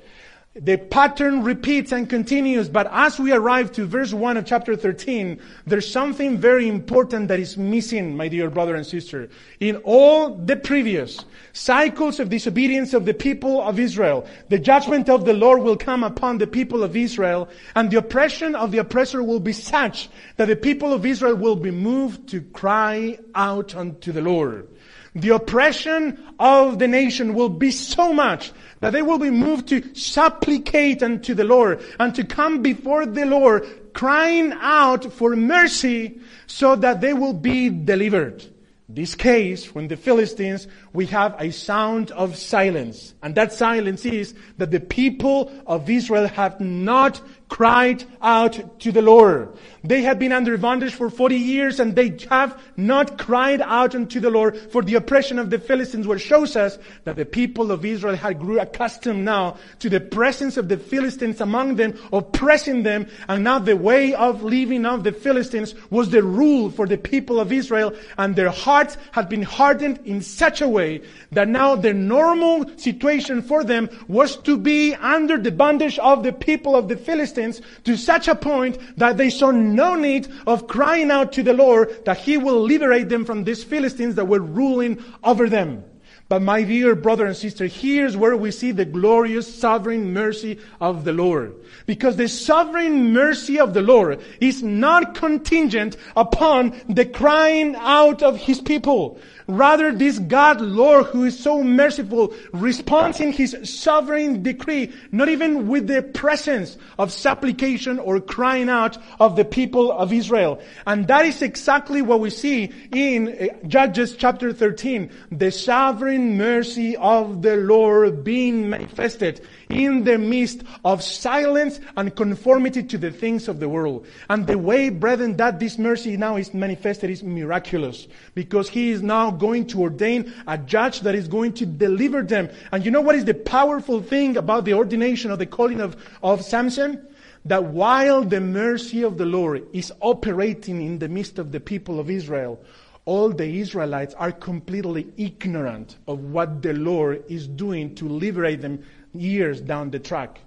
The 0.54 0.76
pattern 0.76 1.44
repeats 1.44 1.92
and 1.92 2.10
continues, 2.10 2.68
but 2.68 2.86
as 2.92 3.18
we 3.18 3.32
arrive 3.32 3.72
to 3.72 3.86
verse 3.86 4.12
1 4.12 4.36
of 4.36 4.44
chapter 4.44 4.76
13, 4.76 5.40
there's 5.66 5.90
something 5.90 6.36
very 6.36 6.68
important 6.68 7.28
that 7.28 7.40
is 7.40 7.56
missing, 7.56 8.18
my 8.18 8.28
dear 8.28 8.50
brother 8.50 8.74
and 8.74 8.84
sister. 8.84 9.30
In 9.60 9.76
all 9.76 10.34
the 10.34 10.56
previous 10.56 11.24
cycles 11.54 12.20
of 12.20 12.28
disobedience 12.28 12.92
of 12.92 13.06
the 13.06 13.14
people 13.14 13.62
of 13.62 13.78
Israel, 13.78 14.26
the 14.50 14.58
judgment 14.58 15.08
of 15.08 15.24
the 15.24 15.32
Lord 15.32 15.62
will 15.62 15.78
come 15.78 16.04
upon 16.04 16.36
the 16.36 16.46
people 16.46 16.82
of 16.82 16.96
Israel, 16.96 17.48
and 17.74 17.90
the 17.90 17.96
oppression 17.96 18.54
of 18.54 18.72
the 18.72 18.78
oppressor 18.78 19.22
will 19.22 19.40
be 19.40 19.54
such 19.54 20.10
that 20.36 20.48
the 20.48 20.56
people 20.56 20.92
of 20.92 21.06
Israel 21.06 21.34
will 21.34 21.56
be 21.56 21.70
moved 21.70 22.28
to 22.28 22.42
cry 22.42 23.18
out 23.34 23.74
unto 23.74 24.12
the 24.12 24.20
Lord. 24.20 24.68
The 25.14 25.30
oppression 25.30 26.22
of 26.38 26.78
the 26.78 26.88
nation 26.88 27.34
will 27.34 27.50
be 27.50 27.70
so 27.70 28.12
much 28.12 28.52
that 28.82 28.92
they 28.92 29.00
will 29.00 29.18
be 29.18 29.30
moved 29.30 29.68
to 29.68 29.94
supplicate 29.94 31.04
unto 31.04 31.34
the 31.34 31.44
Lord 31.44 31.80
and 32.00 32.12
to 32.16 32.24
come 32.24 32.62
before 32.62 33.06
the 33.06 33.24
Lord 33.24 33.94
crying 33.94 34.52
out 34.60 35.12
for 35.12 35.36
mercy 35.36 36.20
so 36.48 36.74
that 36.74 37.00
they 37.00 37.12
will 37.12 37.32
be 37.32 37.70
delivered. 37.70 38.44
This 38.88 39.14
case, 39.14 39.72
when 39.72 39.86
the 39.86 39.96
Philistines 39.96 40.66
we 40.92 41.06
have 41.06 41.36
a 41.38 41.52
sound 41.52 42.10
of 42.10 42.36
silence. 42.36 43.14
And 43.22 43.36
that 43.36 43.52
silence 43.52 44.04
is 44.04 44.34
that 44.58 44.72
the 44.72 44.80
people 44.80 45.52
of 45.64 45.88
Israel 45.88 46.26
have 46.26 46.60
not 46.60 47.22
cried 47.48 48.02
out 48.20 48.80
to 48.80 48.90
the 48.90 49.00
Lord. 49.00 49.56
They 49.84 50.02
have 50.02 50.18
been 50.18 50.32
under 50.32 50.56
bondage 50.58 50.94
for 50.94 51.10
40 51.10 51.34
years 51.34 51.80
and 51.80 51.96
they 51.96 52.16
have 52.30 52.60
not 52.76 53.18
cried 53.18 53.60
out 53.60 53.94
unto 53.96 54.20
the 54.20 54.30
Lord 54.30 54.56
for 54.56 54.82
the 54.82 54.94
oppression 54.94 55.40
of 55.40 55.50
the 55.50 55.58
Philistines, 55.58 56.06
which 56.06 56.22
shows 56.22 56.54
us 56.54 56.78
that 57.04 57.16
the 57.16 57.24
people 57.24 57.72
of 57.72 57.84
Israel 57.84 58.14
had 58.14 58.38
grew 58.38 58.60
accustomed 58.60 59.24
now 59.24 59.56
to 59.80 59.90
the 59.90 59.98
presence 59.98 60.56
of 60.56 60.68
the 60.68 60.76
Philistines 60.76 61.40
among 61.40 61.76
them, 61.76 61.98
oppressing 62.12 62.84
them, 62.84 63.08
and 63.28 63.42
now 63.42 63.58
the 63.58 63.76
way 63.76 64.14
of 64.14 64.44
living 64.44 64.86
of 64.86 65.02
the 65.02 65.12
Philistines 65.12 65.74
was 65.90 66.10
the 66.10 66.22
rule 66.22 66.70
for 66.70 66.86
the 66.86 66.98
people 66.98 67.40
of 67.40 67.52
Israel, 67.52 67.92
and 68.18 68.36
their 68.36 68.50
hearts 68.50 68.96
had 69.10 69.28
been 69.28 69.42
hardened 69.42 69.98
in 70.04 70.22
such 70.22 70.60
a 70.60 70.68
way 70.68 71.02
that 71.32 71.48
now 71.48 71.74
the 71.74 71.92
normal 71.92 72.70
situation 72.78 73.42
for 73.42 73.64
them 73.64 73.88
was 74.06 74.36
to 74.36 74.56
be 74.56 74.94
under 74.94 75.38
the 75.38 75.50
bondage 75.50 75.98
of 75.98 76.22
the 76.22 76.32
people 76.32 76.76
of 76.76 76.88
the 76.88 76.96
Philistines 76.96 77.60
to 77.84 77.96
such 77.96 78.28
a 78.28 78.34
point 78.34 78.78
that 78.96 79.16
they 79.16 79.30
saw 79.30 79.50
no 79.72 79.94
need 79.94 80.28
of 80.46 80.66
crying 80.66 81.10
out 81.10 81.32
to 81.32 81.42
the 81.42 81.54
Lord 81.54 82.04
that 82.04 82.18
He 82.18 82.36
will 82.36 82.60
liberate 82.60 83.08
them 83.08 83.24
from 83.24 83.44
these 83.44 83.64
Philistines 83.64 84.14
that 84.16 84.26
were 84.26 84.40
ruling 84.40 85.02
over 85.24 85.48
them. 85.48 85.84
But 86.28 86.40
my 86.40 86.62
dear 86.62 86.94
brother 86.94 87.26
and 87.26 87.36
sister, 87.36 87.66
here's 87.66 88.16
where 88.16 88.34
we 88.34 88.52
see 88.52 88.72
the 88.72 88.86
glorious 88.86 89.54
sovereign 89.54 90.14
mercy 90.14 90.58
of 90.80 91.04
the 91.04 91.12
Lord. 91.12 91.54
Because 91.84 92.16
the 92.16 92.26
sovereign 92.26 93.12
mercy 93.12 93.60
of 93.60 93.74
the 93.74 93.82
Lord 93.82 94.22
is 94.40 94.62
not 94.62 95.14
contingent 95.14 95.98
upon 96.16 96.80
the 96.88 97.04
crying 97.04 97.74
out 97.76 98.22
of 98.22 98.38
His 98.38 98.62
people. 98.62 99.18
Rather, 99.46 99.92
this 99.92 100.18
God, 100.18 100.60
Lord, 100.60 101.06
who 101.06 101.24
is 101.24 101.38
so 101.38 101.62
merciful, 101.62 102.34
responds 102.52 103.20
in 103.20 103.32
His 103.32 103.56
sovereign 103.64 104.42
decree, 104.42 104.92
not 105.10 105.28
even 105.28 105.68
with 105.68 105.86
the 105.86 106.02
presence 106.02 106.76
of 106.98 107.12
supplication 107.12 107.98
or 107.98 108.20
crying 108.20 108.68
out 108.68 108.98
of 109.20 109.36
the 109.36 109.44
people 109.44 109.92
of 109.92 110.12
Israel. 110.12 110.60
And 110.86 111.06
that 111.08 111.24
is 111.26 111.42
exactly 111.42 112.02
what 112.02 112.20
we 112.20 112.30
see 112.30 112.72
in 112.92 113.28
uh, 113.28 113.66
Judges 113.66 114.16
chapter 114.16 114.52
13. 114.52 115.10
The 115.30 115.50
sovereign 115.50 116.36
mercy 116.36 116.96
of 116.96 117.42
the 117.42 117.56
Lord 117.56 118.24
being 118.24 118.70
manifested 118.70 119.40
in 119.72 120.04
the 120.04 120.18
midst 120.18 120.62
of 120.84 121.02
silence 121.02 121.80
and 121.96 122.14
conformity 122.14 122.82
to 122.82 122.98
the 122.98 123.10
things 123.10 123.48
of 123.48 123.58
the 123.58 123.68
world. 123.68 124.06
And 124.28 124.46
the 124.46 124.58
way, 124.58 124.90
brethren, 124.90 125.36
that 125.38 125.58
this 125.58 125.78
mercy 125.78 126.16
now 126.16 126.36
is 126.36 126.52
manifested 126.52 127.10
is 127.10 127.22
miraculous 127.22 128.06
because 128.34 128.68
He 128.68 128.90
is 128.90 129.02
now 129.02 129.30
going 129.30 129.66
to 129.68 129.82
ordain 129.82 130.32
a 130.46 130.58
judge 130.58 131.00
that 131.00 131.14
is 131.14 131.28
going 131.28 131.54
to 131.54 131.66
deliver 131.66 132.22
them. 132.22 132.50
And 132.70 132.84
you 132.84 132.90
know 132.90 133.00
what 133.00 133.14
is 133.14 133.24
the 133.24 133.34
powerful 133.34 134.02
thing 134.02 134.36
about 134.36 134.64
the 134.64 134.74
ordination 134.74 135.30
of 135.30 135.38
the 135.38 135.46
calling 135.46 135.80
of, 135.80 135.96
of 136.22 136.42
Samson? 136.44 137.06
That 137.44 137.64
while 137.64 138.22
the 138.22 138.40
mercy 138.40 139.02
of 139.02 139.18
the 139.18 139.26
Lord 139.26 139.66
is 139.72 139.92
operating 140.00 140.80
in 140.80 141.00
the 141.00 141.08
midst 141.08 141.40
of 141.40 141.50
the 141.50 141.58
people 141.58 141.98
of 141.98 142.08
Israel, 142.08 142.60
all 143.04 143.30
the 143.30 143.58
Israelites 143.58 144.14
are 144.14 144.30
completely 144.30 145.08
ignorant 145.16 145.96
of 146.06 146.20
what 146.20 146.62
the 146.62 146.72
Lord 146.72 147.24
is 147.28 147.48
doing 147.48 147.96
to 147.96 148.08
liberate 148.08 148.60
them 148.60 148.84
years 149.14 149.60
down 149.60 149.90
the 149.90 149.98
track. 149.98 150.40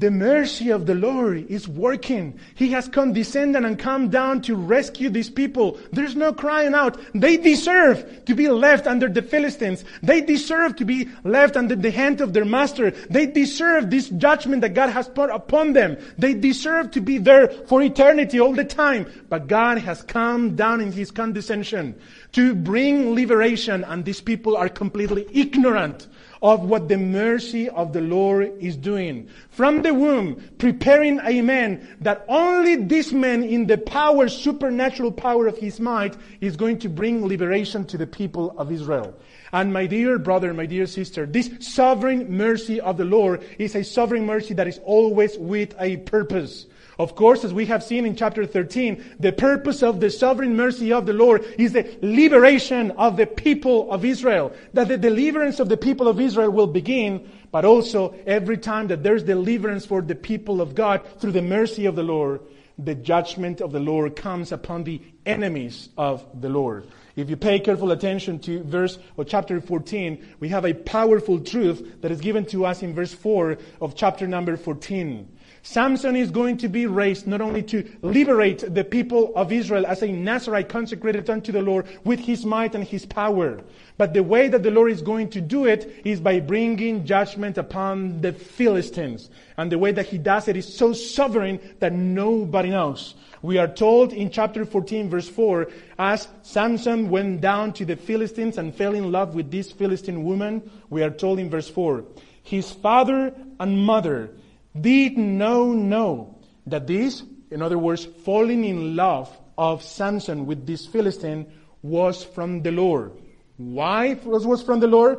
The 0.00 0.10
mercy 0.10 0.70
of 0.70 0.86
the 0.86 0.94
Lord 0.96 1.46
is 1.48 1.68
working. 1.68 2.40
He 2.56 2.70
has 2.70 2.88
condescended 2.88 3.64
and 3.64 3.78
come 3.78 4.08
down 4.08 4.42
to 4.42 4.56
rescue 4.56 5.08
these 5.08 5.30
people. 5.30 5.78
There's 5.92 6.16
no 6.16 6.32
crying 6.32 6.74
out. 6.74 6.98
They 7.14 7.36
deserve 7.36 8.24
to 8.24 8.34
be 8.34 8.48
left 8.48 8.88
under 8.88 9.08
the 9.08 9.22
Philistines. 9.22 9.84
They 10.02 10.20
deserve 10.20 10.74
to 10.76 10.84
be 10.84 11.08
left 11.22 11.56
under 11.56 11.76
the 11.76 11.92
hand 11.92 12.20
of 12.20 12.32
their 12.32 12.44
master. 12.44 12.90
They 12.90 13.26
deserve 13.26 13.90
this 13.90 14.08
judgment 14.08 14.62
that 14.62 14.74
God 14.74 14.90
has 14.90 15.08
put 15.08 15.30
upon 15.30 15.74
them. 15.74 15.96
They 16.18 16.34
deserve 16.34 16.90
to 16.92 17.00
be 17.00 17.18
there 17.18 17.46
for 17.46 17.80
eternity 17.80 18.40
all 18.40 18.52
the 18.52 18.64
time. 18.64 19.06
But 19.28 19.46
God 19.46 19.78
has 19.78 20.02
come 20.02 20.56
down 20.56 20.80
in 20.80 20.90
His 20.90 21.12
condescension 21.12 21.94
to 22.32 22.54
bring 22.56 23.14
liberation 23.14 23.84
and 23.84 24.04
these 24.04 24.20
people 24.20 24.56
are 24.56 24.68
completely 24.68 25.24
ignorant 25.30 26.08
of 26.44 26.60
what 26.60 26.88
the 26.88 26.98
mercy 26.98 27.70
of 27.70 27.94
the 27.94 28.02
Lord 28.02 28.52
is 28.60 28.76
doing. 28.76 29.26
From 29.48 29.80
the 29.80 29.94
womb, 29.94 30.50
preparing 30.58 31.18
a 31.24 31.40
man 31.40 31.88
that 32.02 32.22
only 32.28 32.76
this 32.76 33.12
man 33.12 33.42
in 33.42 33.66
the 33.66 33.78
power, 33.78 34.28
supernatural 34.28 35.10
power 35.10 35.46
of 35.46 35.56
his 35.56 35.80
might 35.80 36.14
is 36.42 36.54
going 36.54 36.80
to 36.80 36.90
bring 36.90 37.26
liberation 37.26 37.86
to 37.86 37.96
the 37.96 38.06
people 38.06 38.54
of 38.58 38.70
Israel. 38.70 39.14
And 39.54 39.72
my 39.72 39.86
dear 39.86 40.18
brother, 40.18 40.52
my 40.52 40.66
dear 40.66 40.84
sister, 40.84 41.24
this 41.24 41.50
sovereign 41.60 42.30
mercy 42.36 42.78
of 42.78 42.98
the 42.98 43.06
Lord 43.06 43.42
is 43.58 43.74
a 43.74 43.82
sovereign 43.82 44.26
mercy 44.26 44.52
that 44.52 44.68
is 44.68 44.80
always 44.84 45.38
with 45.38 45.74
a 45.80 45.96
purpose. 45.96 46.66
Of 46.98 47.16
course, 47.16 47.44
as 47.44 47.52
we 47.52 47.66
have 47.66 47.82
seen 47.82 48.06
in 48.06 48.14
chapter 48.14 48.46
13, 48.46 49.16
the 49.18 49.32
purpose 49.32 49.82
of 49.82 50.00
the 50.00 50.10
sovereign 50.10 50.56
mercy 50.56 50.92
of 50.92 51.06
the 51.06 51.12
Lord 51.12 51.44
is 51.58 51.72
the 51.72 51.88
liberation 52.02 52.92
of 52.92 53.16
the 53.16 53.26
people 53.26 53.90
of 53.90 54.04
Israel. 54.04 54.52
That 54.74 54.88
the 54.88 54.98
deliverance 54.98 55.58
of 55.58 55.68
the 55.68 55.76
people 55.76 56.06
of 56.06 56.20
Israel 56.20 56.50
will 56.50 56.68
begin, 56.68 57.28
but 57.50 57.64
also 57.64 58.14
every 58.26 58.58
time 58.58 58.88
that 58.88 59.02
there's 59.02 59.24
deliverance 59.24 59.84
for 59.84 60.02
the 60.02 60.14
people 60.14 60.60
of 60.60 60.74
God 60.74 61.02
through 61.18 61.32
the 61.32 61.42
mercy 61.42 61.86
of 61.86 61.96
the 61.96 62.02
Lord, 62.04 62.40
the 62.78 62.94
judgment 62.94 63.60
of 63.60 63.72
the 63.72 63.80
Lord 63.80 64.16
comes 64.16 64.52
upon 64.52 64.84
the 64.84 65.00
enemies 65.26 65.88
of 65.96 66.24
the 66.40 66.48
Lord. 66.48 66.86
If 67.16 67.30
you 67.30 67.36
pay 67.36 67.60
careful 67.60 67.92
attention 67.92 68.40
to 68.40 68.64
verse 68.64 68.98
or 69.16 69.24
chapter 69.24 69.60
14, 69.60 70.34
we 70.40 70.48
have 70.48 70.64
a 70.64 70.74
powerful 70.74 71.38
truth 71.38 72.00
that 72.00 72.10
is 72.10 72.20
given 72.20 72.44
to 72.46 72.66
us 72.66 72.82
in 72.82 72.94
verse 72.94 73.14
4 73.14 73.58
of 73.80 73.94
chapter 73.94 74.26
number 74.26 74.56
14. 74.56 75.28
Samson 75.66 76.14
is 76.14 76.30
going 76.30 76.58
to 76.58 76.68
be 76.68 76.84
raised 76.84 77.26
not 77.26 77.40
only 77.40 77.62
to 77.62 77.90
liberate 78.02 78.74
the 78.74 78.84
people 78.84 79.32
of 79.34 79.50
Israel 79.50 79.86
as 79.86 80.02
a 80.02 80.12
Nazarite 80.12 80.68
consecrated 80.68 81.30
unto 81.30 81.52
the 81.52 81.62
Lord 81.62 81.86
with 82.04 82.20
his 82.20 82.44
might 82.44 82.74
and 82.74 82.84
his 82.84 83.06
power, 83.06 83.62
but 83.96 84.12
the 84.12 84.22
way 84.22 84.48
that 84.48 84.62
the 84.62 84.70
Lord 84.70 84.92
is 84.92 85.00
going 85.00 85.30
to 85.30 85.40
do 85.40 85.64
it 85.64 86.02
is 86.04 86.20
by 86.20 86.38
bringing 86.38 87.06
judgment 87.06 87.56
upon 87.56 88.20
the 88.20 88.34
Philistines. 88.34 89.30
And 89.56 89.72
the 89.72 89.78
way 89.78 89.90
that 89.92 90.04
he 90.04 90.18
does 90.18 90.48
it 90.48 90.56
is 90.58 90.76
so 90.76 90.92
sovereign 90.92 91.58
that 91.78 91.94
nobody 91.94 92.68
knows. 92.68 93.14
We 93.40 93.56
are 93.56 93.66
told 93.66 94.12
in 94.12 94.30
chapter 94.30 94.66
14 94.66 95.08
verse 95.08 95.30
4, 95.30 95.68
as 95.98 96.28
Samson 96.42 97.08
went 97.08 97.40
down 97.40 97.72
to 97.74 97.86
the 97.86 97.96
Philistines 97.96 98.58
and 98.58 98.74
fell 98.74 98.94
in 98.94 99.10
love 99.10 99.34
with 99.34 99.50
this 99.50 99.72
Philistine 99.72 100.24
woman, 100.24 100.70
we 100.90 101.02
are 101.02 101.10
told 101.10 101.38
in 101.38 101.48
verse 101.48 101.70
4, 101.70 102.04
his 102.42 102.70
father 102.70 103.32
and 103.58 103.78
mother 103.78 104.30
did 104.78 105.16
no 105.16 105.72
know 105.72 106.38
that 106.66 106.86
this, 106.86 107.22
in 107.50 107.62
other 107.62 107.78
words, 107.78 108.04
falling 108.04 108.64
in 108.64 108.96
love 108.96 109.30
of 109.56 109.82
Samson 109.82 110.46
with 110.46 110.66
this 110.66 110.86
Philistine 110.86 111.46
was 111.82 112.24
from 112.24 112.62
the 112.62 112.72
Lord. 112.72 113.12
Why 113.56 114.14
was 114.24 114.62
from 114.62 114.80
the 114.80 114.88
Lord? 114.88 115.18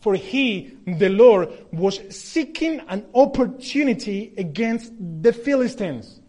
For 0.00 0.14
he, 0.14 0.76
the 0.86 1.10
Lord, 1.10 1.50
was 1.72 2.00
seeking 2.14 2.80
an 2.88 3.06
opportunity 3.14 4.32
against 4.38 4.92
the 4.98 5.32
Philistines. 5.32 6.19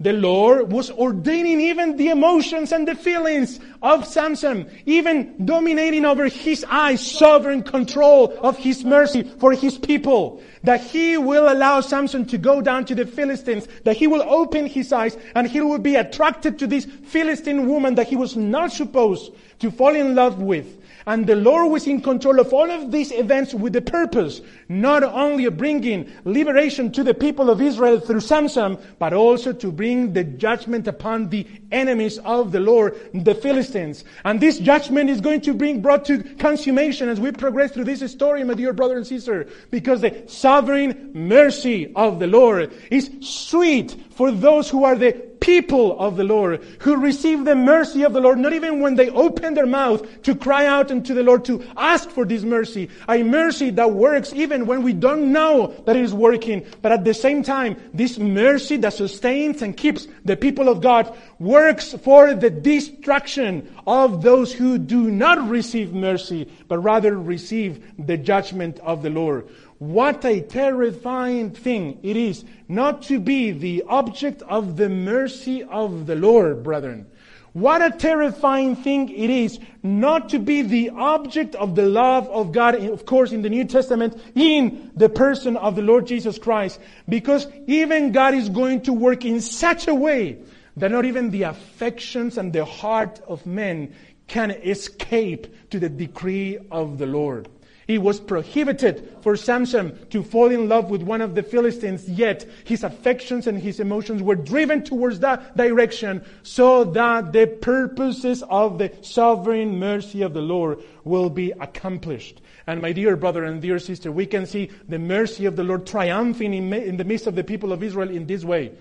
The 0.00 0.12
Lord 0.12 0.70
was 0.70 0.92
ordaining 0.92 1.60
even 1.60 1.96
the 1.96 2.10
emotions 2.10 2.70
and 2.70 2.86
the 2.86 2.94
feelings 2.94 3.58
of 3.82 4.06
Samson, 4.06 4.70
even 4.86 5.44
dominating 5.44 6.04
over 6.04 6.28
his 6.28 6.64
eyes, 6.68 7.04
sovereign 7.04 7.64
control 7.64 8.32
of 8.40 8.56
his 8.56 8.84
mercy 8.84 9.24
for 9.40 9.50
his 9.54 9.76
people. 9.76 10.40
That 10.62 10.82
he 10.82 11.18
will 11.18 11.52
allow 11.52 11.80
Samson 11.80 12.26
to 12.26 12.38
go 12.38 12.60
down 12.60 12.84
to 12.84 12.94
the 12.94 13.06
Philistines, 13.06 13.66
that 13.82 13.96
he 13.96 14.06
will 14.06 14.22
open 14.22 14.66
his 14.66 14.92
eyes 14.92 15.16
and 15.34 15.48
he 15.48 15.60
will 15.60 15.78
be 15.80 15.96
attracted 15.96 16.60
to 16.60 16.68
this 16.68 16.84
Philistine 16.84 17.66
woman 17.66 17.96
that 17.96 18.06
he 18.06 18.14
was 18.14 18.36
not 18.36 18.70
supposed 18.70 19.32
to 19.58 19.72
fall 19.72 19.96
in 19.96 20.14
love 20.14 20.40
with. 20.40 20.77
And 21.08 21.26
the 21.26 21.36
Lord 21.36 21.72
was 21.72 21.86
in 21.86 22.02
control 22.02 22.38
of 22.38 22.52
all 22.52 22.70
of 22.70 22.92
these 22.92 23.12
events 23.12 23.54
with 23.54 23.72
the 23.72 23.80
purpose, 23.80 24.42
not 24.68 25.02
only 25.02 25.46
of 25.46 25.56
bringing 25.56 26.12
liberation 26.26 26.92
to 26.92 27.02
the 27.02 27.14
people 27.14 27.48
of 27.48 27.62
Israel 27.62 27.98
through 27.98 28.20
Samson, 28.20 28.76
but 28.98 29.14
also 29.14 29.54
to 29.54 29.72
bring 29.72 30.12
the 30.12 30.22
judgment 30.22 30.86
upon 30.86 31.30
the 31.30 31.46
enemies 31.72 32.18
of 32.18 32.52
the 32.52 32.60
Lord, 32.60 32.94
the 33.14 33.34
Philistines. 33.34 34.04
And 34.26 34.38
this 34.38 34.58
judgment 34.58 35.08
is 35.08 35.22
going 35.22 35.40
to 35.40 35.54
bring 35.54 35.80
brought 35.80 36.04
to 36.04 36.22
consummation 36.34 37.08
as 37.08 37.18
we 37.18 37.32
progress 37.32 37.72
through 37.72 37.84
this 37.84 38.12
story, 38.12 38.44
my 38.44 38.52
dear 38.52 38.74
brother 38.74 38.98
and 38.98 39.06
sister, 39.06 39.48
because 39.70 40.02
the 40.02 40.24
sovereign 40.26 41.12
mercy 41.14 41.90
of 41.96 42.18
the 42.18 42.26
Lord 42.26 42.70
is 42.90 43.10
sweet 43.22 43.96
for 44.10 44.30
those 44.30 44.68
who 44.68 44.84
are 44.84 44.94
the 44.94 45.12
people 45.40 45.98
of 45.98 46.16
the 46.16 46.24
Lord 46.24 46.62
who 46.80 46.96
receive 46.96 47.44
the 47.44 47.54
mercy 47.54 48.02
of 48.02 48.12
the 48.12 48.20
Lord, 48.20 48.38
not 48.38 48.52
even 48.52 48.80
when 48.80 48.94
they 48.94 49.10
open 49.10 49.54
their 49.54 49.66
mouth 49.66 50.22
to 50.22 50.34
cry 50.34 50.66
out 50.66 50.90
unto 50.90 51.14
the 51.14 51.22
Lord 51.22 51.44
to 51.46 51.64
ask 51.76 52.08
for 52.10 52.24
this 52.24 52.42
mercy. 52.42 52.88
A 53.08 53.22
mercy 53.22 53.70
that 53.70 53.92
works 53.92 54.32
even 54.32 54.66
when 54.66 54.82
we 54.82 54.92
don't 54.92 55.32
know 55.32 55.74
that 55.86 55.96
it 55.96 56.02
is 56.02 56.14
working. 56.14 56.64
But 56.82 56.92
at 56.92 57.04
the 57.04 57.14
same 57.14 57.42
time, 57.42 57.76
this 57.94 58.18
mercy 58.18 58.76
that 58.78 58.92
sustains 58.94 59.62
and 59.62 59.76
keeps 59.76 60.06
the 60.24 60.36
people 60.36 60.68
of 60.68 60.80
God 60.80 61.16
works 61.38 61.92
for 61.92 62.34
the 62.34 62.50
destruction 62.50 63.72
of 63.86 64.22
those 64.22 64.52
who 64.52 64.78
do 64.78 65.10
not 65.10 65.48
receive 65.48 65.92
mercy, 65.92 66.50
but 66.68 66.78
rather 66.78 67.16
receive 67.16 67.84
the 67.98 68.16
judgment 68.16 68.78
of 68.80 69.02
the 69.02 69.10
Lord. 69.10 69.48
What 69.78 70.24
a 70.24 70.40
terrifying 70.40 71.50
thing 71.50 72.00
it 72.02 72.16
is 72.16 72.44
not 72.66 73.02
to 73.02 73.20
be 73.20 73.52
the 73.52 73.84
object 73.86 74.42
of 74.42 74.76
the 74.76 74.88
mercy 74.88 75.62
of 75.62 76.06
the 76.06 76.16
Lord, 76.16 76.64
brethren. 76.64 77.06
What 77.52 77.80
a 77.80 77.90
terrifying 77.90 78.76
thing 78.76 79.08
it 79.08 79.30
is 79.30 79.58
not 79.82 80.28
to 80.30 80.38
be 80.38 80.62
the 80.62 80.90
object 80.90 81.54
of 81.54 81.74
the 81.74 81.86
love 81.86 82.28
of 82.28 82.52
God, 82.52 82.74
of 82.74 83.06
course, 83.06 83.32
in 83.32 83.42
the 83.42 83.48
New 83.48 83.64
Testament, 83.64 84.20
in 84.34 84.90
the 84.94 85.08
person 85.08 85.56
of 85.56 85.74
the 85.74 85.82
Lord 85.82 86.06
Jesus 86.06 86.38
Christ. 86.38 86.78
Because 87.08 87.46
even 87.66 88.12
God 88.12 88.34
is 88.34 88.48
going 88.48 88.82
to 88.82 88.92
work 88.92 89.24
in 89.24 89.40
such 89.40 89.88
a 89.88 89.94
way 89.94 90.38
that 90.76 90.90
not 90.90 91.04
even 91.04 91.30
the 91.30 91.44
affections 91.44 92.36
and 92.36 92.52
the 92.52 92.64
heart 92.64 93.20
of 93.26 93.46
men 93.46 93.94
can 94.26 94.50
escape 94.50 95.70
to 95.70 95.80
the 95.80 95.88
decree 95.88 96.58
of 96.70 96.98
the 96.98 97.06
Lord. 97.06 97.48
It 97.88 98.02
was 98.02 98.20
prohibited 98.20 99.16
for 99.22 99.34
Samson 99.34 99.98
to 100.10 100.22
fall 100.22 100.50
in 100.50 100.68
love 100.68 100.90
with 100.90 101.00
one 101.00 101.22
of 101.22 101.34
the 101.34 101.42
Philistines, 101.42 102.06
yet 102.06 102.44
his 102.64 102.84
affections 102.84 103.46
and 103.46 103.58
his 103.58 103.80
emotions 103.80 104.22
were 104.22 104.34
driven 104.34 104.84
towards 104.84 105.20
that 105.20 105.56
direction 105.56 106.22
so 106.42 106.84
that 106.84 107.32
the 107.32 107.46
purposes 107.46 108.44
of 108.50 108.76
the 108.76 108.92
sovereign 109.00 109.78
mercy 109.78 110.20
of 110.20 110.34
the 110.34 110.42
Lord 110.42 110.80
will 111.04 111.30
be 111.30 111.50
accomplished. 111.52 112.42
And 112.66 112.82
my 112.82 112.92
dear 112.92 113.16
brother 113.16 113.44
and 113.44 113.62
dear 113.62 113.78
sister, 113.78 114.12
we 114.12 114.26
can 114.26 114.44
see 114.44 114.70
the 114.86 114.98
mercy 114.98 115.46
of 115.46 115.56
the 115.56 115.64
Lord 115.64 115.86
triumphing 115.86 116.52
in 116.52 116.98
the 116.98 117.04
midst 117.04 117.26
of 117.26 117.36
the 117.36 117.44
people 117.44 117.72
of 117.72 117.82
Israel 117.82 118.10
in 118.10 118.26
this 118.26 118.44
way. 118.44 118.72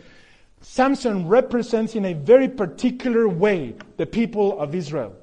Samson 0.59 1.29
represents 1.29 1.95
in 1.95 2.03
a 2.03 2.13
very 2.13 2.49
particular 2.49 3.29
way 3.29 3.73
the 3.95 4.05
people 4.05 4.59
of 4.59 4.75
Israel. 4.75 5.15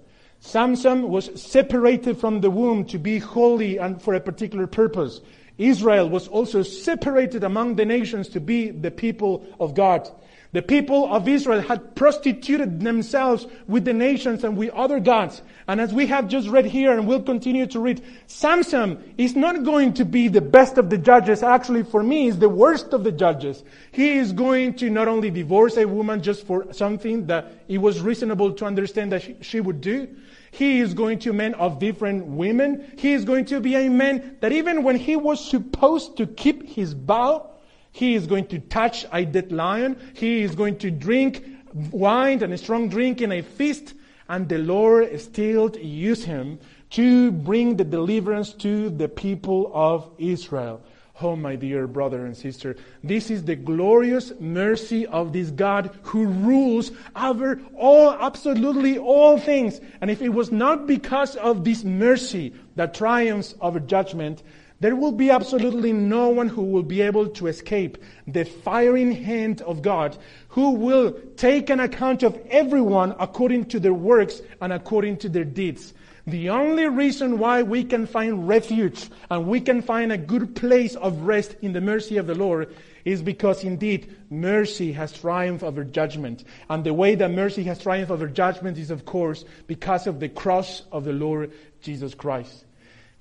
Samson 0.45 1.09
was 1.09 1.31
separated 1.41 2.19
from 2.19 2.43
the 2.43 2.51
womb 2.51 2.85
to 2.85 2.99
be 2.99 3.19
holy 3.19 3.79
and 3.79 4.01
for 4.01 4.13
a 4.13 4.21
particular 4.21 4.67
purpose. 4.67 5.23
Israel 5.57 6.11
was 6.11 6.29
also 6.29 6.63
separated 6.63 7.43
among 7.43 7.77
the 7.77 7.87
nations 7.87 8.29
to 8.29 8.41
be 8.41 8.69
the 8.69 8.91
people 8.91 9.47
of 9.59 9.75
God. 9.75 10.07
The 10.55 10.63
people 10.63 11.13
of 11.13 11.27
Israel 11.27 11.61
had 11.61 11.97
prostituted 11.97 12.79
themselves 12.79 13.49
with 13.67 13.85
the 13.85 13.93
nations 13.93 14.45
and 14.45 14.57
with 14.57 14.71
other 14.71 15.01
gods. 15.01 15.43
And 15.67 15.81
as 15.81 15.93
we 15.93 16.07
have 16.07 16.29
just 16.29 16.49
read 16.49 16.65
here 16.65 16.93
and 16.93 17.09
will 17.09 17.23
continue 17.23 17.67
to 17.67 17.81
read, 17.81 18.05
Samson 18.29 19.15
is 19.19 19.35
not 19.35 19.65
going 19.65 19.95
to 19.95 20.05
be 20.05 20.29
the 20.29 20.41
best 20.41 20.79
of 20.79 20.91
the 20.91 20.97
judges. 20.97 21.43
Actually, 21.43 21.83
for 21.83 22.05
me, 22.05 22.29
is 22.29 22.39
the 22.39 22.49
worst 22.49 22.93
of 22.93 23.03
the 23.03 23.11
judges. 23.11 23.65
He 23.91 24.11
is 24.11 24.31
going 24.31 24.75
to 24.75 24.91
not 24.91 25.09
only 25.09 25.29
divorce 25.29 25.77
a 25.77 25.89
woman 25.89 26.23
just 26.23 26.47
for 26.47 26.73
something 26.73 27.27
that 27.27 27.65
it 27.67 27.79
was 27.79 28.01
reasonable 28.01 28.53
to 28.53 28.65
understand 28.65 29.11
that 29.11 29.45
she 29.45 29.59
would 29.59 29.81
do. 29.81 30.07
He 30.53 30.79
is 30.79 30.95
going 30.95 31.19
to 31.21 31.33
men 31.33 31.55
of 31.55 31.81
different 31.81 32.27
women. 32.27 32.93
He 32.97 33.13
is 33.13 33.25
going 33.25 33.47
to 33.47 33.59
be 33.59 33.75
a 33.75 33.91
man 33.91 34.37
that 34.39 34.53
even 34.53 34.85
when 34.85 34.95
he 34.95 35.17
was 35.17 35.45
supposed 35.45 36.17
to 36.19 36.29
keep 36.29 36.63
his 36.69 36.93
vow, 36.93 37.54
he 37.95 38.17
is 38.17 38.27
going 38.27 38.49
to 38.49 38.59
touch 38.59 39.07
a 39.13 39.25
dead 39.25 39.53
lion. 39.53 39.97
He 40.15 40.43
is 40.43 40.57
going 40.57 40.79
to 40.79 40.91
drink 40.91 41.45
wine 41.93 42.43
and 42.43 42.53
a 42.53 42.59
strong 42.59 42.89
drink 42.89 43.21
in 43.21 43.31
a 43.31 43.41
feast. 43.41 43.95
And 44.29 44.49
the 44.49 44.59
Lord 44.59 45.21
still 45.21 45.71
used 45.77 46.25
him 46.25 46.59
to 46.91 47.31
bring 47.31 47.77
the 47.77 47.85
deliverance 47.85 48.53
to 48.55 48.91
the 48.91 49.09
people 49.09 49.71
of 49.73 50.11
Israel. 50.19 50.83
Oh, 51.23 51.37
my 51.37 51.55
dear 51.55 51.87
brother 51.87 52.27
and 52.27 52.37
sister, 52.37 52.75
this 53.05 53.31
is 53.31 53.45
the 53.45 53.55
glorious 53.55 54.33
mercy 54.41 55.07
of 55.07 55.33
this 55.33 55.53
God 55.53 55.97
who 56.03 56.27
rules 56.27 56.91
over 57.15 57.61
all, 57.77 58.11
absolutely 58.11 58.99
all 58.99 59.39
things. 59.39 59.81
And 60.01 60.11
if 60.11 60.21
it 60.21 60.31
was 60.31 60.51
not 60.51 60.89
because 60.89 61.37
of 61.37 61.63
this 61.63 61.85
mercy 61.85 62.55
that 62.75 62.95
triumphs 62.95 63.55
over 63.61 63.79
judgment, 63.79 64.43
there 64.81 64.97
will 64.97 65.13
be 65.13 65.31
absolutely 65.31 65.93
no 65.93 66.29
one 66.29 66.49
who 66.49 66.63
will 66.63 66.83
be 66.83 67.01
able 67.01 67.29
to 67.29 67.47
escape 67.47 67.99
the 68.27 68.45
firing 68.45 69.13
hand 69.13 69.63
of 69.63 69.83
God, 69.83 70.17
who 70.49 70.73
will 70.73 71.13
take 71.37 71.71
an 71.71 71.81
account 71.81 72.23
of 72.23 72.39
everyone 72.51 73.15
according 73.19 73.67
to 73.67 73.81
their 73.81 73.95
works 73.95 74.43
and 74.61 74.73
according 74.73 75.19
to 75.19 75.29
their 75.29 75.45
deeds. 75.45 75.95
The 76.27 76.49
only 76.49 76.89
reason 76.89 77.39
why 77.39 77.63
we 77.63 77.85
can 77.85 78.07
find 78.07 78.49
refuge 78.49 79.11
and 79.31 79.47
we 79.47 79.61
can 79.61 79.83
find 79.83 80.11
a 80.11 80.19
good 80.19 80.57
place 80.57 80.97
of 80.97 81.21
rest 81.23 81.55
in 81.61 81.75
the 81.75 81.83
mercy 81.83 82.17
of 82.17 82.27
the 82.27 82.35
Lord 82.35 82.75
is 83.05 83.21
because 83.21 83.63
indeed 83.63 84.17
mercy 84.31 84.93
has 84.93 85.13
triumphed 85.13 85.63
over 85.63 85.85
judgment. 85.85 86.45
And 86.71 86.83
the 86.83 86.95
way 86.95 87.15
that 87.15 87.31
mercy 87.31 87.63
has 87.65 87.79
triumphed 87.79 88.11
over 88.11 88.27
judgment 88.27 88.79
is, 88.79 88.91
of 88.91 89.05
course, 89.05 89.45
because 89.67 90.07
of 90.07 90.19
the 90.19 90.31
cross 90.31 90.83
of 90.91 91.05
the 91.05 91.13
Lord 91.13 91.53
Jesus 91.83 92.15
Christ. 92.15 92.65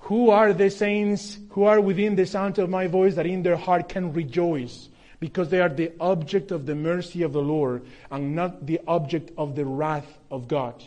Who 0.04 0.32
are 0.32 0.52
the 0.52 0.70
saints 0.70 1.38
who 1.52 1.64
are 1.64 1.80
within 1.80 2.16
the 2.16 2.26
sound 2.26 2.60
of 2.60 2.70
my 2.70 2.88
voice 2.88 3.16
that 3.16 3.26
in 3.26 3.42
their 3.42 3.56
heart 3.56 3.88
can 3.88 4.12
rejoice? 4.12 4.90
Because 5.20 5.48
they 5.48 5.62
are 5.62 5.70
the 5.70 5.94
object 6.00 6.52
of 6.52 6.66
the 6.66 6.76
mercy 6.76 7.22
of 7.22 7.32
the 7.32 7.42
Lord 7.42 7.86
and 8.12 8.36
not 8.36 8.66
the 8.66 8.82
object 8.86 9.32
of 9.38 9.56
the 9.56 9.66
wrath 9.66 10.18
of 10.30 10.50
God. 10.50 10.84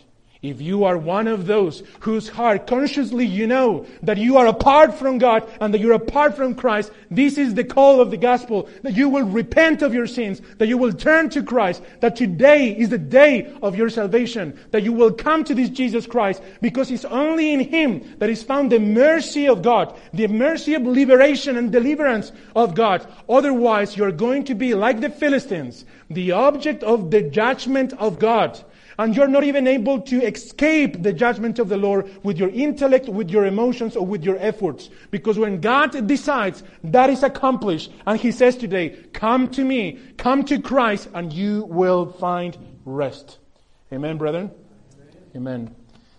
If 0.46 0.60
you 0.60 0.84
are 0.84 0.96
one 0.96 1.26
of 1.26 1.46
those 1.46 1.82
whose 2.00 2.28
heart 2.28 2.66
consciously 2.68 3.26
you 3.26 3.46
know 3.46 3.84
that 4.02 4.16
you 4.16 4.36
are 4.36 4.46
apart 4.46 4.94
from 4.94 5.18
God 5.18 5.48
and 5.60 5.74
that 5.74 5.80
you're 5.80 5.92
apart 5.92 6.36
from 6.36 6.54
Christ, 6.54 6.92
this 7.10 7.36
is 7.36 7.54
the 7.54 7.64
call 7.64 8.00
of 8.00 8.12
the 8.12 8.16
gospel 8.16 8.68
that 8.82 8.94
you 8.94 9.08
will 9.08 9.24
repent 9.24 9.82
of 9.82 9.92
your 9.92 10.06
sins, 10.06 10.40
that 10.58 10.68
you 10.68 10.78
will 10.78 10.92
turn 10.92 11.30
to 11.30 11.42
Christ, 11.42 11.82
that 12.00 12.14
today 12.14 12.70
is 12.70 12.90
the 12.90 12.98
day 12.98 13.52
of 13.60 13.74
your 13.74 13.90
salvation, 13.90 14.58
that 14.70 14.84
you 14.84 14.92
will 14.92 15.12
come 15.12 15.42
to 15.44 15.54
this 15.54 15.68
Jesus 15.68 16.06
Christ 16.06 16.42
because 16.60 16.90
it's 16.90 17.04
only 17.04 17.52
in 17.52 17.60
Him 17.60 18.16
that 18.18 18.30
is 18.30 18.42
found 18.42 18.70
the 18.70 18.78
mercy 18.78 19.48
of 19.48 19.62
God, 19.62 19.98
the 20.12 20.28
mercy 20.28 20.74
of 20.74 20.82
liberation 20.82 21.56
and 21.56 21.72
deliverance 21.72 22.30
of 22.54 22.74
God. 22.74 23.06
Otherwise, 23.28 23.96
you're 23.96 24.12
going 24.12 24.44
to 24.44 24.54
be 24.54 24.74
like 24.74 25.00
the 25.00 25.10
Philistines, 25.10 25.84
the 26.08 26.30
object 26.30 26.84
of 26.84 27.10
the 27.10 27.22
judgment 27.22 27.92
of 27.94 28.18
God 28.20 28.62
and 28.98 29.14
you're 29.14 29.28
not 29.28 29.44
even 29.44 29.66
able 29.66 30.00
to 30.02 30.22
escape 30.22 31.02
the 31.02 31.12
judgment 31.12 31.58
of 31.58 31.68
the 31.68 31.76
Lord 31.76 32.10
with 32.24 32.38
your 32.38 32.50
intellect, 32.50 33.08
with 33.08 33.30
your 33.30 33.46
emotions, 33.46 33.96
or 33.96 34.06
with 34.06 34.24
your 34.24 34.38
efforts. 34.38 34.90
Because 35.10 35.38
when 35.38 35.60
God 35.60 36.06
decides, 36.06 36.62
that 36.84 37.10
is 37.10 37.22
accomplished. 37.22 37.92
And 38.06 38.18
He 38.18 38.32
says 38.32 38.56
today, 38.56 38.90
come 39.12 39.48
to 39.48 39.64
me, 39.64 39.98
come 40.16 40.44
to 40.44 40.60
Christ, 40.60 41.08
and 41.14 41.32
you 41.32 41.64
will 41.64 42.12
find 42.12 42.56
rest. 42.84 43.38
Amen, 43.92 44.18
brethren? 44.18 44.50
Amen. 45.34 45.66
Amen. 45.66 45.76